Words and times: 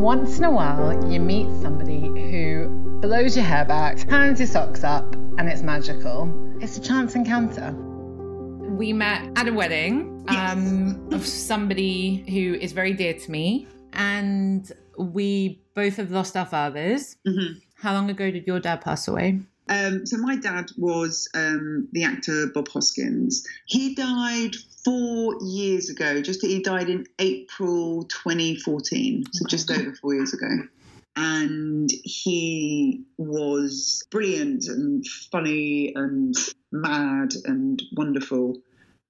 Once 0.00 0.38
in 0.38 0.44
a 0.44 0.50
while, 0.50 1.12
you 1.12 1.20
meet 1.20 1.44
somebody 1.60 2.00
who 2.00 2.70
blows 3.02 3.36
your 3.36 3.44
hair 3.44 3.66
back, 3.66 3.98
turns 4.08 4.40
your 4.40 4.46
socks 4.46 4.82
up, 4.82 5.14
and 5.36 5.46
it's 5.46 5.60
magical. 5.60 6.56
It's 6.58 6.78
a 6.78 6.80
chance 6.80 7.14
encounter. 7.14 7.72
We 7.72 8.94
met 8.94 9.28
at 9.36 9.46
a 9.46 9.52
wedding 9.52 10.24
um, 10.28 11.06
of 11.12 11.26
somebody 11.26 12.24
who 12.30 12.54
is 12.54 12.72
very 12.72 12.94
dear 12.94 13.12
to 13.12 13.30
me, 13.30 13.66
and 13.92 14.72
we 14.96 15.60
both 15.74 15.96
have 15.96 16.10
lost 16.10 16.34
our 16.34 16.46
fathers. 16.46 17.16
Mm-hmm. 17.28 17.58
How 17.74 17.92
long 17.92 18.08
ago 18.08 18.30
did 18.30 18.46
your 18.46 18.58
dad 18.58 18.80
pass 18.80 19.06
away? 19.06 19.40
Um, 19.68 20.06
so 20.06 20.16
my 20.16 20.36
dad 20.36 20.70
was 20.78 21.28
um, 21.34 21.88
the 21.92 22.04
actor 22.04 22.46
Bob 22.54 22.68
Hoskins. 22.68 23.46
He 23.66 23.94
died 23.94 24.56
four 24.84 25.36
years 25.40 25.90
ago. 25.90 26.20
Just 26.22 26.44
he 26.44 26.62
died 26.62 26.88
in 26.88 27.06
April 27.18 28.04
2014, 28.04 29.24
so 29.32 29.46
just 29.46 29.70
over 29.70 29.94
four 29.94 30.14
years 30.14 30.32
ago. 30.32 30.48
And 31.16 31.90
he 32.04 33.04
was 33.18 34.06
brilliant 34.10 34.66
and 34.66 35.06
funny 35.06 35.92
and 35.94 36.34
mad 36.72 37.32
and 37.44 37.82
wonderful 37.92 38.60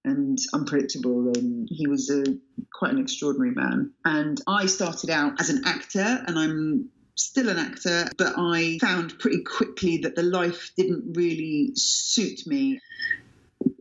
and 0.03 0.39
unpredictable 0.55 1.31
and 1.37 1.69
he 1.71 1.87
was 1.87 2.09
a 2.09 2.25
quite 2.73 2.91
an 2.91 2.99
extraordinary 2.99 3.51
man 3.51 3.93
and 4.07 4.41
i 4.47 4.65
started 4.65 5.11
out 5.11 5.39
as 5.39 5.51
an 5.51 5.63
actor 5.67 6.25
and 6.27 6.39
i'm 6.39 6.89
still 7.21 7.49
an 7.49 7.59
actor, 7.59 8.09
but 8.17 8.35
I 8.37 8.79
found 8.81 9.19
pretty 9.19 9.43
quickly 9.43 9.99
that 9.99 10.17
the 10.17 10.23
life 10.23 10.71
didn't 10.77 11.13
really 11.15 11.73
suit 11.75 12.47
me. 12.47 12.81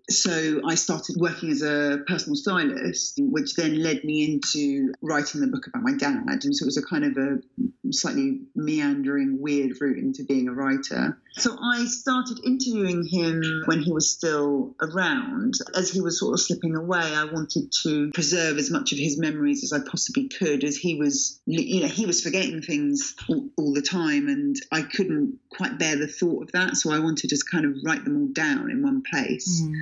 So 0.09 0.61
I 0.65 0.75
started 0.75 1.17
working 1.17 1.51
as 1.51 1.61
a 1.61 1.99
personal 2.07 2.35
stylist, 2.35 3.19
which 3.19 3.55
then 3.55 3.81
led 3.81 4.03
me 4.03 4.33
into 4.33 4.93
writing 5.01 5.41
the 5.41 5.47
book 5.47 5.67
about 5.67 5.83
my 5.83 5.93
dad. 5.93 6.43
And 6.43 6.55
so 6.55 6.63
it 6.63 6.67
was 6.67 6.77
a 6.77 6.83
kind 6.83 7.05
of 7.05 7.17
a 7.17 7.39
slightly 7.91 8.41
meandering, 8.55 9.39
weird 9.39 9.79
route 9.79 9.97
into 9.97 10.23
being 10.23 10.47
a 10.47 10.53
writer. 10.53 11.17
So 11.33 11.57
I 11.61 11.85
started 11.85 12.39
interviewing 12.43 13.05
him 13.05 13.63
when 13.65 13.81
he 13.81 13.91
was 13.91 14.11
still 14.11 14.75
around. 14.81 15.53
As 15.75 15.91
he 15.91 16.01
was 16.01 16.19
sort 16.19 16.33
of 16.33 16.41
slipping 16.41 16.75
away, 16.75 16.99
I 16.99 17.25
wanted 17.25 17.71
to 17.83 18.11
preserve 18.11 18.57
as 18.57 18.71
much 18.71 18.91
of 18.91 18.97
his 18.97 19.17
memories 19.17 19.63
as 19.63 19.71
I 19.71 19.87
possibly 19.87 20.27
could, 20.27 20.63
as 20.63 20.75
he 20.75 20.95
was, 20.95 21.39
you 21.45 21.81
know, 21.81 21.87
he 21.87 22.05
was 22.05 22.21
forgetting 22.21 22.61
things 22.61 23.15
all, 23.29 23.49
all 23.57 23.73
the 23.73 23.81
time, 23.81 24.27
and 24.27 24.55
I 24.71 24.81
couldn't 24.81 25.39
quite 25.49 25.77
bear 25.79 25.95
the 25.95 26.07
thought 26.07 26.43
of 26.43 26.51
that. 26.53 26.75
So 26.77 26.91
I 26.91 26.99
wanted 26.99 27.29
to 27.29 27.37
kind 27.49 27.65
of 27.65 27.77
write 27.83 28.03
them 28.03 28.17
all 28.17 28.27
down 28.27 28.69
in 28.69 28.81
one 28.81 29.03
place. 29.03 29.61
Mm. 29.61 29.73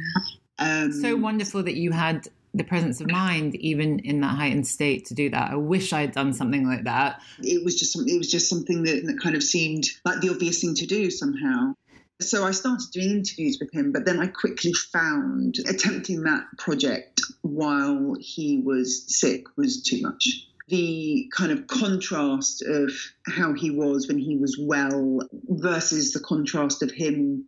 Um, 0.59 0.91
So 0.91 1.15
wonderful 1.15 1.63
that 1.63 1.75
you 1.75 1.91
had 1.91 2.27
the 2.53 2.63
presence 2.63 2.99
of 3.01 3.09
mind, 3.11 3.55
even 3.55 3.99
in 3.99 4.21
that 4.21 4.35
heightened 4.35 4.67
state, 4.67 5.05
to 5.05 5.13
do 5.13 5.29
that. 5.29 5.51
I 5.51 5.55
wish 5.55 5.93
I'd 5.93 6.13
done 6.13 6.33
something 6.33 6.67
like 6.67 6.85
that. 6.85 7.21
it 7.43 7.63
was 7.63 7.77
just 7.77 7.93
some, 7.93 8.07
it 8.07 8.17
was 8.17 8.31
just 8.31 8.49
something 8.49 8.83
that, 8.83 9.05
that 9.05 9.19
kind 9.21 9.35
of 9.35 9.43
seemed 9.43 9.85
like 10.05 10.21
the 10.21 10.29
obvious 10.29 10.61
thing 10.61 10.73
to 10.75 10.85
do 10.85 11.11
somehow. 11.11 11.73
So 12.19 12.43
I 12.43 12.51
started 12.51 12.87
doing 12.91 13.11
interviews 13.11 13.59
with 13.59 13.71
him, 13.71 13.91
but 13.91 14.05
then 14.05 14.19
I 14.19 14.25
quickly 14.27 14.73
found 14.73 15.57
attempting 15.67 16.23
that 16.23 16.45
project 16.57 17.21
while 17.41 18.15
he 18.19 18.57
was 18.57 19.03
sick 19.07 19.45
was 19.55 19.83
too 19.83 20.01
much. 20.01 20.46
The 20.67 21.29
kind 21.35 21.51
of 21.51 21.67
contrast 21.67 22.61
of 22.61 22.91
how 23.25 23.53
he 23.53 23.71
was 23.71 24.07
when 24.07 24.17
he 24.17 24.35
was 24.35 24.57
well 24.59 25.21
versus 25.47 26.11
the 26.11 26.19
contrast 26.19 26.83
of 26.83 26.91
him 26.91 27.45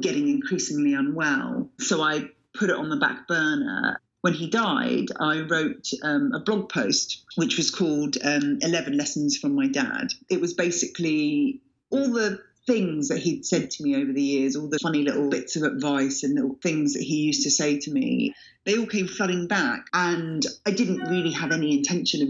getting 0.00 0.28
increasingly 0.28 0.94
unwell. 0.94 1.70
So 1.78 2.02
I 2.02 2.30
put 2.54 2.70
it 2.70 2.76
on 2.76 2.88
the 2.88 2.96
back 2.96 3.28
burner 3.28 4.00
when 4.20 4.34
he 4.34 4.50
died, 4.50 5.06
I 5.20 5.40
wrote 5.40 5.88
um, 6.02 6.32
a 6.34 6.40
blog 6.40 6.68
post 6.68 7.24
which 7.36 7.56
was 7.56 7.70
called 7.70 8.16
um, 8.22 8.58
11 8.62 8.96
Lessons 8.96 9.36
from 9.38 9.54
My 9.54 9.68
Dad. 9.68 10.08
It 10.28 10.40
was 10.40 10.54
basically 10.54 11.60
all 11.90 12.12
the 12.12 12.40
things 12.66 13.08
that 13.08 13.18
he'd 13.18 13.46
said 13.46 13.70
to 13.70 13.82
me 13.82 13.96
over 13.96 14.12
the 14.12 14.22
years, 14.22 14.56
all 14.56 14.68
the 14.68 14.78
funny 14.80 15.02
little 15.02 15.30
bits 15.30 15.56
of 15.56 15.62
advice 15.62 16.22
and 16.22 16.34
little 16.34 16.58
things 16.62 16.94
that 16.94 17.02
he 17.02 17.22
used 17.22 17.44
to 17.44 17.50
say 17.50 17.78
to 17.78 17.90
me, 17.90 18.34
they 18.64 18.76
all 18.76 18.86
came 18.86 19.06
flooding 19.06 19.46
back. 19.46 19.86
And 19.94 20.44
I 20.66 20.72
didn't 20.72 21.08
really 21.08 21.32
have 21.32 21.52
any 21.52 21.78
intention 21.78 22.22
of 22.22 22.28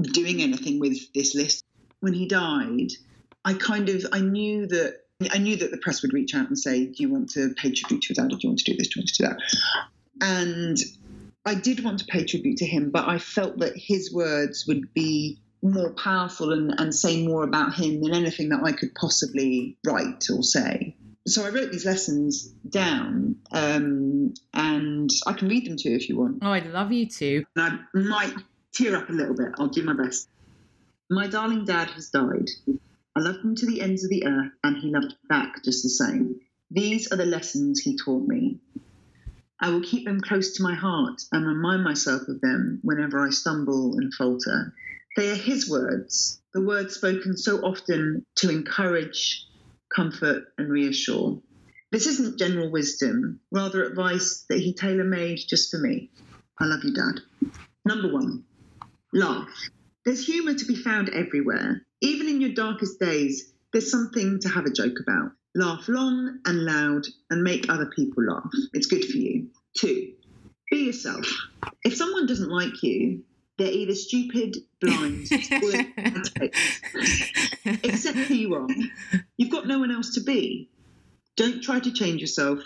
doing 0.00 0.42
anything 0.42 0.78
with 0.78 1.12
this 1.12 1.34
list. 1.34 1.64
When 2.00 2.14
he 2.14 2.26
died, 2.26 2.92
I 3.44 3.54
kind 3.54 3.88
of 3.88 4.06
I 4.12 4.20
knew 4.20 4.66
that 4.68 5.00
I 5.30 5.38
knew 5.38 5.56
that 5.56 5.70
the 5.70 5.78
press 5.78 6.02
would 6.02 6.14
reach 6.14 6.34
out 6.34 6.48
and 6.48 6.58
say, 6.58 6.86
"Do 6.86 6.94
you 6.96 7.10
want 7.10 7.30
to 7.30 7.52
pay 7.54 7.72
tribute 7.72 8.02
to 8.02 8.14
your 8.14 8.24
dad? 8.24 8.32
Or 8.32 8.38
do 8.38 8.42
you 8.42 8.48
want 8.50 8.60
to 8.60 8.72
do 8.72 8.76
this? 8.76 8.88
Do 8.88 9.00
you 9.00 9.02
want 9.02 9.08
to 9.08 9.22
do 9.22 9.28
that?" 9.28 9.38
And 10.22 10.78
I 11.44 11.54
did 11.54 11.84
want 11.84 12.00
to 12.00 12.04
pay 12.06 12.24
tribute 12.24 12.58
to 12.58 12.66
him, 12.66 12.90
but 12.90 13.08
I 13.08 13.18
felt 13.18 13.58
that 13.58 13.72
his 13.76 14.12
words 14.12 14.66
would 14.66 14.92
be 14.94 15.40
more 15.62 15.90
powerful 15.90 16.52
and, 16.52 16.74
and 16.78 16.94
say 16.94 17.26
more 17.26 17.44
about 17.44 17.74
him 17.74 18.02
than 18.02 18.14
anything 18.14 18.50
that 18.50 18.62
I 18.64 18.72
could 18.72 18.94
possibly 18.94 19.76
write 19.84 20.28
or 20.30 20.42
say. 20.42 20.96
So 21.26 21.44
I 21.44 21.50
wrote 21.50 21.70
these 21.70 21.84
lessons 21.84 22.46
down, 22.68 23.36
um, 23.52 24.34
and 24.54 25.10
I 25.26 25.34
can 25.34 25.48
read 25.48 25.66
them 25.66 25.76
to 25.76 25.90
you 25.90 25.96
if 25.96 26.08
you 26.08 26.18
want. 26.18 26.38
Oh, 26.42 26.50
I'd 26.50 26.70
love 26.70 26.92
you 26.92 27.06
to. 27.06 27.44
And 27.56 27.80
I 27.94 27.98
might 27.98 28.34
tear 28.72 28.96
up 28.96 29.08
a 29.08 29.12
little 29.12 29.34
bit. 29.34 29.52
I'll 29.58 29.68
do 29.68 29.82
my 29.82 29.94
best. 29.94 30.28
My 31.08 31.26
darling 31.26 31.64
dad 31.64 31.90
has 31.90 32.10
died. 32.10 32.48
I 33.16 33.20
loved 33.20 33.44
him 33.44 33.54
to 33.56 33.66
the 33.66 33.80
ends 33.80 34.04
of 34.04 34.10
the 34.10 34.26
earth, 34.26 34.52
and 34.62 34.76
he 34.76 34.90
loved 34.90 35.14
back 35.28 35.64
just 35.64 35.82
the 35.82 35.88
same. 35.88 36.40
These 36.70 37.10
are 37.10 37.16
the 37.16 37.26
lessons 37.26 37.80
he 37.80 37.96
taught 37.96 38.26
me. 38.28 38.60
I 39.60 39.70
will 39.70 39.82
keep 39.82 40.04
them 40.06 40.20
close 40.20 40.52
to 40.54 40.62
my 40.62 40.74
heart 40.74 41.20
and 41.32 41.46
remind 41.46 41.84
myself 41.84 42.22
of 42.28 42.40
them 42.40 42.78
whenever 42.82 43.26
I 43.26 43.30
stumble 43.30 43.98
and 43.98 44.14
falter. 44.14 44.72
They 45.16 45.30
are 45.30 45.34
his 45.34 45.68
words, 45.68 46.40
the 46.54 46.62
words 46.62 46.94
spoken 46.94 47.36
so 47.36 47.58
often 47.58 48.24
to 48.36 48.50
encourage, 48.50 49.46
comfort, 49.94 50.44
and 50.56 50.70
reassure. 50.70 51.42
This 51.90 52.06
isn't 52.06 52.38
general 52.38 52.70
wisdom, 52.70 53.40
rather 53.50 53.84
advice 53.84 54.44
that 54.48 54.60
he 54.60 54.72
tailor 54.72 55.04
made 55.04 55.40
just 55.48 55.72
for 55.72 55.78
me. 55.78 56.10
I 56.60 56.66
love 56.66 56.84
you, 56.84 56.94
Dad. 56.94 57.20
Number 57.84 58.12
one, 58.12 58.44
laugh. 59.12 59.48
There's 60.04 60.26
humour 60.26 60.54
to 60.54 60.64
be 60.64 60.76
found 60.76 61.10
everywhere. 61.10 61.82
Even 62.00 62.28
in 62.28 62.40
your 62.40 62.54
darkest 62.54 62.98
days, 62.98 63.52
there's 63.72 63.90
something 63.90 64.40
to 64.40 64.48
have 64.48 64.64
a 64.66 64.72
joke 64.72 64.98
about. 65.00 65.32
Laugh 65.54 65.88
long 65.88 66.38
and 66.46 66.64
loud 66.64 67.02
and 67.28 67.42
make 67.42 67.68
other 67.68 67.86
people 67.86 68.24
laugh. 68.24 68.50
It's 68.72 68.86
good 68.86 69.04
for 69.04 69.16
you. 69.16 69.48
Two, 69.76 70.12
be 70.70 70.86
yourself. 70.86 71.26
If 71.84 71.96
someone 71.96 72.26
doesn't 72.26 72.50
like 72.50 72.82
you, 72.82 73.22
they're 73.58 73.70
either 73.70 73.94
stupid, 73.94 74.56
blind, 74.80 75.28
and 75.96 76.26
Accept 77.84 78.16
who 78.16 78.34
you 78.34 78.54
are. 78.54 78.68
You've 79.36 79.50
got 79.50 79.66
no 79.66 79.78
one 79.78 79.90
else 79.90 80.14
to 80.14 80.22
be. 80.22 80.70
Don't 81.36 81.62
try 81.62 81.80
to 81.80 81.92
change 81.92 82.20
yourself. 82.20 82.60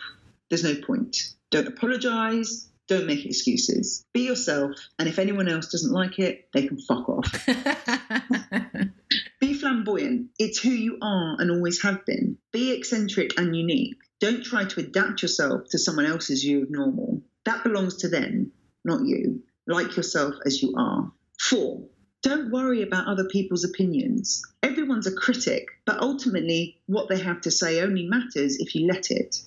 There's 0.51 0.63
no 0.63 0.77
point. 0.87 1.17
Don't 1.51 1.67
apologise. 1.67 2.69
Don't 2.87 3.07
make 3.07 3.25
excuses. 3.25 4.05
Be 4.13 4.27
yourself, 4.27 4.73
and 4.99 5.09
if 5.09 5.19
anyone 5.19 5.49
else 5.49 5.69
doesn't 5.69 5.93
like 5.93 6.19
it, 6.19 6.49
they 6.53 6.67
can 6.67 6.79
fuck 6.79 7.09
off. 7.09 7.47
Be 9.41 9.55
flamboyant. 9.55 10.31
It's 10.39 10.59
who 10.59 10.71
you 10.71 10.99
are 11.01 11.37
and 11.39 11.51
always 11.51 11.83
have 11.83 12.05
been. 12.05 12.39
Be 12.53 12.73
eccentric 12.73 13.39
and 13.39 13.57
unique. 13.57 13.97
Don't 14.21 14.45
try 14.45 14.65
to 14.65 14.81
adapt 14.81 15.23
yourself 15.23 15.63
to 15.71 15.79
someone 15.79 16.07
else's 16.07 16.43
view 16.43 16.63
of 16.63 16.71
normal. 16.71 17.23
That 17.45 17.63
belongs 17.63 17.97
to 17.99 18.09
them, 18.09 18.53
not 18.85 19.05
you. 19.05 19.43
Like 19.67 19.97
yourself 19.97 20.35
as 20.45 20.63
you 20.63 20.75
are. 20.77 21.11
Four, 21.39 21.89
don't 22.23 22.51
worry 22.51 22.83
about 22.83 23.07
other 23.07 23.25
people's 23.25 23.65
opinions. 23.65 24.43
Everyone's 24.63 25.07
a 25.07 25.15
critic, 25.15 25.67
but 25.85 26.01
ultimately, 26.01 26.81
what 26.87 27.09
they 27.09 27.19
have 27.19 27.43
to 27.43 27.51
say 27.51 27.83
only 27.83 28.07
matters 28.07 28.57
if 28.57 28.75
you 28.75 28.87
let 28.87 29.11
it. 29.11 29.43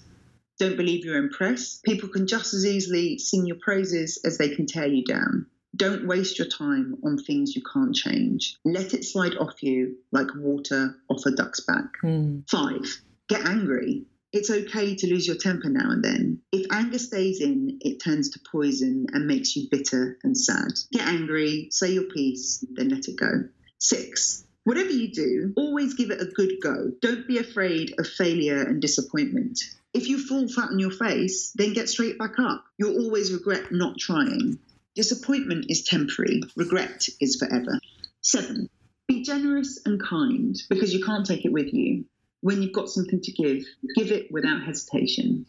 Don't 0.60 0.78
believe 0.78 1.06
you're 1.06 1.18
impressed. 1.18 1.84
People 1.84 2.10
can 2.10 2.28
just 2.28 2.54
as 2.54 2.66
easily 2.66 3.20
sing 3.20 3.46
your 3.46 3.58
praises 3.62 4.20
as 4.26 4.38
they 4.38 4.56
can 4.56 4.66
tear 4.66 4.88
you 4.88 5.04
down. 5.04 5.46
Don't 5.76 6.08
waste 6.08 6.40
your 6.40 6.48
time 6.48 6.98
on 7.04 7.18
things 7.18 7.56
you 7.56 7.62
can't 7.62 7.94
change. 7.94 8.58
Let 8.66 8.96
it 8.96 9.06
slide 9.06 9.36
off 9.38 9.62
you 9.62 9.98
like 10.12 10.28
water 10.36 10.96
off 11.10 11.26
a 11.28 11.32
duck's 11.32 11.60
back. 11.60 11.86
Hmm. 12.02 12.40
Five, 12.50 13.02
get 13.30 13.46
angry. 13.46 14.06
It's 14.34 14.50
okay 14.50 14.96
to 14.96 15.08
lose 15.08 15.28
your 15.28 15.38
temper 15.38 15.70
now 15.70 15.92
and 15.92 16.04
then. 16.04 16.42
If 16.52 16.66
anger 16.72 17.00
stays 17.00 17.40
in, 17.40 17.78
it 17.82 18.04
turns 18.04 18.30
to 18.32 18.40
poison 18.52 19.06
and 19.14 19.28
makes 19.28 19.56
you 19.56 19.68
bitter 19.70 20.18
and 20.24 20.38
sad. 20.38 20.74
Get 20.92 21.08
angry, 21.08 21.68
say 21.72 21.92
your 21.92 22.04
piece, 22.04 22.66
then 22.72 22.90
let 22.90 23.08
it 23.08 23.16
go. 23.16 23.46
Six, 23.80 24.44
whatever 24.64 24.90
you 24.90 25.12
do, 25.12 25.54
always 25.56 25.94
give 25.94 26.10
it 26.10 26.22
a 26.22 26.26
good 26.26 26.54
go. 26.62 26.92
Don't 27.02 27.28
be 27.28 27.38
afraid 27.38 27.94
of 28.00 28.08
failure 28.08 28.62
and 28.62 28.82
disappointment. 28.82 29.60
If 29.98 30.10
you 30.10 30.20
fall 30.20 30.48
flat 30.48 30.70
on 30.70 30.78
your 30.78 30.92
face, 30.92 31.52
then 31.56 31.74
get 31.74 31.90
straight 31.90 32.20
back 32.20 32.38
up. 32.38 32.64
You'll 32.78 33.04
always 33.04 33.34
regret 33.34 33.72
not 33.72 33.98
trying. 33.98 34.60
Disappointment 34.94 35.66
is 35.70 35.86
temporary, 35.86 36.44
regret 36.56 37.10
is 37.20 37.38
forever. 37.38 37.80
Seven, 38.22 38.70
be 39.08 39.24
generous 39.24 39.80
and 39.88 40.00
kind 40.00 40.56
because 40.70 40.94
you 40.94 41.04
can't 41.04 41.26
take 41.26 41.46
it 41.46 41.52
with 41.52 41.74
you. 41.74 42.06
When 42.42 42.62
you've 42.62 42.74
got 42.74 42.92
something 42.92 43.22
to 43.22 43.32
give, 43.32 43.66
give 43.96 44.12
it 44.12 44.32
without 44.32 44.62
hesitation. 44.62 45.48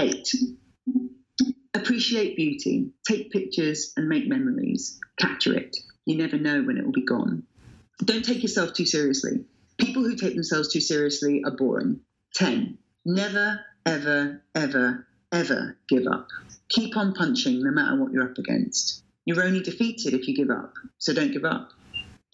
Eight, 0.00 0.34
appreciate 1.74 2.36
beauty. 2.36 2.92
Take 3.06 3.30
pictures 3.30 3.92
and 3.98 4.08
make 4.08 4.26
memories. 4.26 4.98
Capture 5.18 5.52
it. 5.52 5.76
You 6.06 6.16
never 6.16 6.38
know 6.38 6.62
when 6.62 6.78
it 6.78 6.86
will 6.86 6.92
be 6.92 7.04
gone. 7.04 7.42
don't 8.02 8.24
take 8.24 8.40
yourself 8.40 8.72
too 8.72 8.86
seriously. 8.86 9.44
People 9.76 10.04
who 10.04 10.16
take 10.16 10.36
themselves 10.36 10.72
too 10.72 10.80
seriously 10.80 11.42
are 11.44 11.50
boring. 11.50 12.00
10. 12.34 12.78
Never, 13.12 13.58
ever, 13.86 14.42
ever, 14.54 15.06
ever 15.32 15.78
give 15.88 16.06
up. 16.06 16.28
Keep 16.68 16.94
on 16.94 17.14
punching 17.14 17.62
no 17.62 17.70
matter 17.70 17.96
what 17.98 18.12
you're 18.12 18.30
up 18.30 18.36
against. 18.36 19.02
You're 19.24 19.42
only 19.42 19.62
defeated 19.62 20.12
if 20.12 20.28
you 20.28 20.36
give 20.36 20.50
up, 20.50 20.74
so 20.98 21.14
don't 21.14 21.32
give 21.32 21.46
up. 21.46 21.70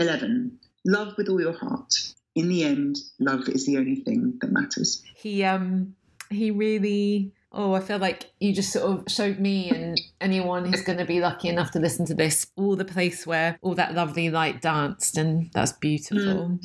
11. 0.01 0.59
Love 0.85 1.15
with 1.17 1.29
all 1.29 1.41
your 1.41 1.57
heart. 1.57 1.95
In 2.35 2.49
the 2.49 2.65
end, 2.65 2.97
love 3.21 3.49
is 3.49 3.67
the 3.67 3.79
only 3.79 3.95
thing 3.95 4.37
that 4.41 4.51
matters. 4.51 5.05
He 5.15 5.45
um 5.45 5.95
he 6.29 6.51
really 6.51 7.31
oh 7.53 7.75
I 7.75 7.81
feel 7.81 7.99
like 7.99 8.33
you 8.41 8.53
just 8.53 8.73
sort 8.73 8.85
of 8.91 9.05
showed 9.07 9.39
me 9.39 9.71
and 9.71 10.01
anyone 10.21 10.65
who's 10.65 10.83
going 10.83 10.99
to 10.99 11.05
be 11.05 11.21
lucky 11.21 11.51
enough 11.51 11.71
to 11.71 11.79
listen 11.79 12.05
to 12.07 12.15
this 12.15 12.49
all 12.57 12.75
the 12.75 12.85
place 12.85 13.25
where 13.29 13.57
all 13.63 13.77
that 13.77 13.95
lovely 13.95 14.29
light 14.29 14.61
danced 14.61 15.17
and 15.17 15.53
that's 15.53 15.71
beautiful. 15.71 16.59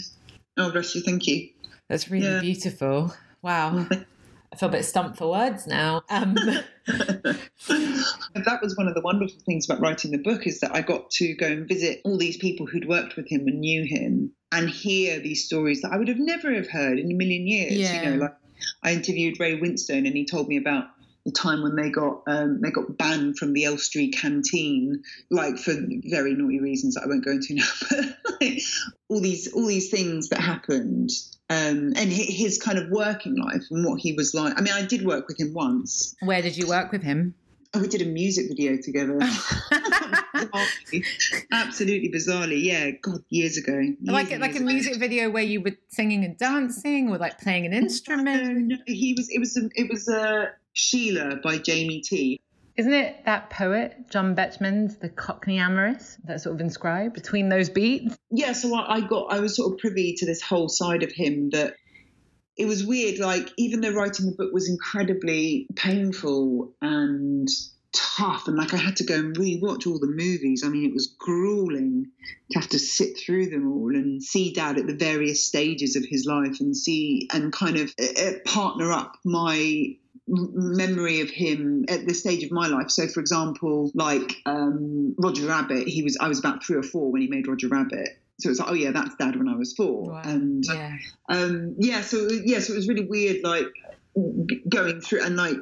Oh, 0.57 0.71
bless 0.71 0.95
you. 0.95 1.01
Thank 1.01 1.27
you. 1.27 1.49
That's 1.87 2.09
really 2.09 2.25
Yeah. 2.25 2.41
beautiful. 2.41 3.13
Wow. 3.41 3.87
I 4.51 4.55
feel 4.55 4.69
a 4.69 4.71
bit 4.71 4.85
stumped 4.85 5.17
for 5.17 5.29
words 5.29 5.67
now. 5.67 6.01
Um, 6.09 6.33
that 6.33 7.37
was 8.61 8.75
one 8.75 8.87
of 8.87 8.95
the 8.95 9.01
wonderful 9.03 9.39
things 9.45 9.69
about 9.69 9.79
writing 9.79 10.09
the 10.09 10.17
book 10.17 10.47
is 10.47 10.59
that 10.61 10.75
I 10.75 10.81
got 10.81 11.11
to 11.11 11.35
go 11.35 11.45
and 11.45 11.67
visit 11.67 12.01
all 12.03 12.17
these 12.17 12.37
people 12.37 12.65
who'd 12.65 12.87
worked 12.87 13.15
with 13.15 13.27
him 13.27 13.47
and 13.47 13.59
knew 13.59 13.83
him 13.83 14.31
and 14.51 14.67
hear 14.67 15.19
these 15.19 15.45
stories 15.45 15.81
that 15.81 15.91
I 15.91 15.97
would 15.97 16.07
have 16.07 16.17
never 16.17 16.51
have 16.53 16.67
heard 16.67 16.97
in 16.97 17.11
a 17.11 17.13
million 17.13 17.45
years. 17.45 17.73
Yeah. 17.73 18.01
You 18.01 18.09
know, 18.09 18.15
like 18.23 18.35
I 18.83 18.93
interviewed 18.93 19.39
Ray 19.39 19.59
Winstone 19.59 20.07
and 20.07 20.15
he 20.15 20.25
told 20.25 20.47
me 20.47 20.57
about 20.57 20.85
the 21.25 21.31
time 21.31 21.61
when 21.61 21.75
they 21.75 21.89
got 21.89 22.23
um, 22.27 22.61
they 22.61 22.71
got 22.71 22.97
banned 22.97 23.37
from 23.37 23.53
the 23.53 23.65
Elstree 23.65 24.09
canteen, 24.09 25.03
like 25.29 25.57
for 25.57 25.73
very 26.05 26.33
naughty 26.33 26.59
reasons 26.59 26.95
that 26.95 27.03
I 27.03 27.07
won't 27.07 27.25
go 27.25 27.31
into 27.31 27.55
now. 27.55 27.65
But 28.23 28.41
like, 28.41 28.61
all 29.09 29.21
these 29.21 29.51
all 29.53 29.65
these 29.65 29.89
things 29.89 30.29
that 30.29 30.39
happened, 30.39 31.09
um, 31.49 31.93
and 31.95 32.11
his 32.11 32.57
kind 32.57 32.77
of 32.77 32.89
working 32.89 33.35
life 33.35 33.63
and 33.71 33.85
what 33.85 33.99
he 33.99 34.13
was 34.13 34.33
like. 34.33 34.53
I 34.57 34.61
mean, 34.61 34.73
I 34.73 34.85
did 34.85 35.05
work 35.05 35.27
with 35.27 35.39
him 35.39 35.53
once. 35.53 36.15
where 36.21 36.41
did 36.41 36.55
you 36.57 36.67
work 36.67 36.91
with 36.91 37.01
him? 37.03 37.33
Oh, 37.73 37.81
we 37.81 37.87
did 37.87 38.01
a 38.01 38.05
music 38.05 38.47
video 38.49 38.77
together. 38.81 39.19
Bizarrely. 39.19 41.03
Absolutely 41.51 42.09
bizarrely, 42.11 42.63
yeah. 42.63 42.91
God, 43.01 43.23
years 43.29 43.57
ago. 43.57 43.77
Years 43.79 43.97
like 44.01 44.31
like 44.39 44.53
a 44.53 44.57
ago. 44.57 44.65
music 44.65 44.95
video 44.97 45.29
where 45.29 45.43
you 45.43 45.61
were 45.61 45.75
singing 45.89 46.25
and 46.25 46.37
dancing 46.37 47.09
or 47.09 47.17
like 47.17 47.39
playing 47.39 47.65
an 47.65 47.71
No, 47.71 47.77
instrument. 47.77 48.67
no, 48.67 48.77
he 48.87 49.13
was. 49.15 49.29
It 49.29 49.39
was. 49.39 49.55
A, 49.57 49.69
it 49.75 49.89
was 49.89 50.07
uh, 50.09 50.45
Sheila 50.73 51.37
by 51.43 51.57
Jamie 51.57 52.01
T. 52.01 52.41
Isn't 52.79 52.93
it 52.93 53.25
that 53.25 53.49
poet, 53.49 54.09
John 54.09 54.37
Betjeman's 54.37 54.95
The 54.95 55.09
Cockney 55.09 55.57
Amorist, 55.57 56.15
that's 56.23 56.43
sort 56.43 56.55
of 56.55 56.61
inscribed 56.61 57.13
between 57.13 57.49
those 57.49 57.69
beats? 57.69 58.17
Yeah, 58.31 58.53
so 58.53 58.73
I, 58.73 59.01
got. 59.01 59.33
I 59.33 59.41
was 59.41 59.57
sort 59.57 59.73
of 59.73 59.79
privy 59.79 60.13
to 60.13 60.25
this 60.25 60.41
whole 60.41 60.69
side 60.69 61.03
of 61.03 61.11
him 61.11 61.49
that. 61.49 61.73
It 62.55 62.67
was 62.67 62.85
weird. 62.85 63.19
Like 63.19 63.49
even 63.57 63.81
though 63.81 63.91
writing 63.91 64.27
the 64.27 64.35
book 64.37 64.53
was 64.53 64.69
incredibly 64.69 65.67
painful 65.75 66.73
and 66.81 67.49
tough, 67.91 68.47
and 68.47 68.55
like 68.55 68.73
I 68.73 68.77
had 68.77 68.97
to 68.97 69.05
go 69.05 69.15
and 69.15 69.35
rewatch 69.35 69.85
all 69.85 69.99
the 69.99 70.07
movies. 70.07 70.63
I 70.65 70.69
mean, 70.69 70.85
it 70.85 70.93
was 70.93 71.15
grueling 71.19 72.07
to 72.51 72.59
have 72.59 72.69
to 72.69 72.79
sit 72.79 73.17
through 73.17 73.49
them 73.49 73.69
all 73.71 73.93
and 73.93 74.23
see 74.23 74.53
Dad 74.53 74.77
at 74.77 74.87
the 74.87 74.95
various 74.95 75.45
stages 75.45 75.95
of 75.97 76.05
his 76.09 76.25
life 76.25 76.61
and 76.61 76.75
see 76.75 77.27
and 77.33 77.51
kind 77.51 77.77
of 77.77 77.93
uh, 77.99 78.21
uh, 78.21 78.31
partner 78.45 78.91
up 78.91 79.15
my 79.25 79.95
memory 80.29 81.21
of 81.21 81.29
him 81.29 81.85
at 81.89 82.05
the 82.05 82.13
stage 82.13 82.43
of 82.43 82.51
my 82.51 82.67
life. 82.67 82.89
So, 82.89 83.07
for 83.07 83.19
example, 83.19 83.91
like 83.93 84.35
um, 84.45 85.15
Roger 85.17 85.47
Rabbit, 85.47 85.87
he 85.87 86.03
was 86.03 86.17
I 86.19 86.27
was 86.27 86.39
about 86.39 86.63
three 86.63 86.77
or 86.77 86.83
four 86.83 87.11
when 87.11 87.21
he 87.21 87.27
made 87.27 87.47
Roger 87.47 87.67
Rabbit. 87.67 88.09
So 88.39 88.49
it's 88.49 88.59
like, 88.59 88.69
oh 88.69 88.73
yeah, 88.73 88.91
that's 88.91 89.15
Dad 89.15 89.35
when 89.35 89.49
I 89.49 89.55
was 89.55 89.73
four, 89.73 90.11
Wow. 90.11 90.21
and 90.23 90.63
Yeah. 90.65 90.97
um, 91.27 91.75
yeah, 91.77 92.01
so 92.01 92.29
yeah, 92.29 92.59
so 92.59 92.73
it 92.73 92.77
was 92.77 92.87
really 92.87 93.05
weird, 93.05 93.43
like 93.43 93.65
going 94.69 95.01
through 95.01 95.23
and 95.23 95.35
like 95.35 95.61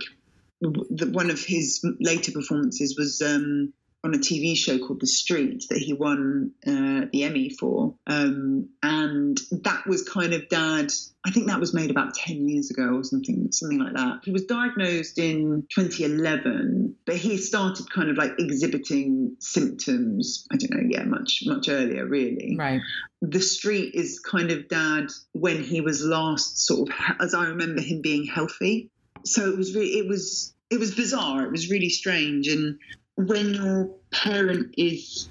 the, 0.62 1.10
one 1.12 1.30
of 1.30 1.40
his 1.42 1.84
later 2.00 2.32
performances 2.32 2.96
was 2.98 3.22
um, 3.22 3.74
on 4.08 4.14
a 4.16 4.18
TV 4.18 4.56
show 4.56 4.80
called 4.80 5.02
The 5.02 5.08
Street 5.08 5.66
that 5.70 5.80
he 5.80 5.94
won 5.94 6.52
uh, 6.66 7.08
the 7.12 7.24
Emmy 7.24 7.50
for, 7.50 7.96
um, 8.08 8.70
and 8.82 9.38
that 9.52 9.86
was 9.86 10.08
kind 10.08 10.34
of 10.34 10.48
Dad. 10.48 10.92
I 11.26 11.32
think 11.32 11.48
that 11.48 11.60
was 11.60 11.74
made 11.74 11.92
about 11.92 12.14
ten 12.14 12.48
years 12.48 12.72
ago 12.72 12.96
or 12.96 13.04
something, 13.04 13.52
something 13.52 13.80
like 13.80 13.96
that. 13.96 14.22
He 14.24 14.32
was 14.32 14.46
diagnosed 14.46 15.20
in 15.20 15.68
2011, 15.76 16.96
but 17.06 17.16
he 17.18 17.36
started 17.38 17.92
kind 17.92 18.10
of 18.10 18.18
like 18.18 18.34
exhibiting 18.40 19.36
symptoms. 19.40 20.48
I 20.52 20.56
don't 20.56 20.72
know, 20.72 20.88
yeah, 20.90 21.04
much 21.04 21.44
much 21.46 21.68
earlier, 21.68 22.06
really 22.06 22.56
Right. 22.58 22.82
the 23.22 23.42
street 23.42 23.94
is 23.94 24.20
kind 24.20 24.52
of 24.52 24.70
dad 24.70 25.08
when 25.34 25.62
he 25.62 25.82
was 25.82 26.02
last 26.04 26.66
sort 26.66 26.90
of 26.90 26.96
as 27.20 27.34
I 27.34 27.48
remember 27.48 27.82
him 27.82 28.02
being 28.02 28.26
healthy. 28.26 28.90
So 29.26 29.50
it 29.52 29.58
was 29.58 29.76
really 29.76 29.98
it 30.00 30.08
was 30.08 30.54
it 30.70 30.80
was 30.80 30.96
bizarre. 30.96 31.44
It 31.44 31.52
was 31.52 31.70
really 31.70 31.90
strange. 31.90 32.48
And 32.48 32.80
when 33.16 33.54
your 33.54 33.90
parent 34.12 34.74
is 34.78 35.30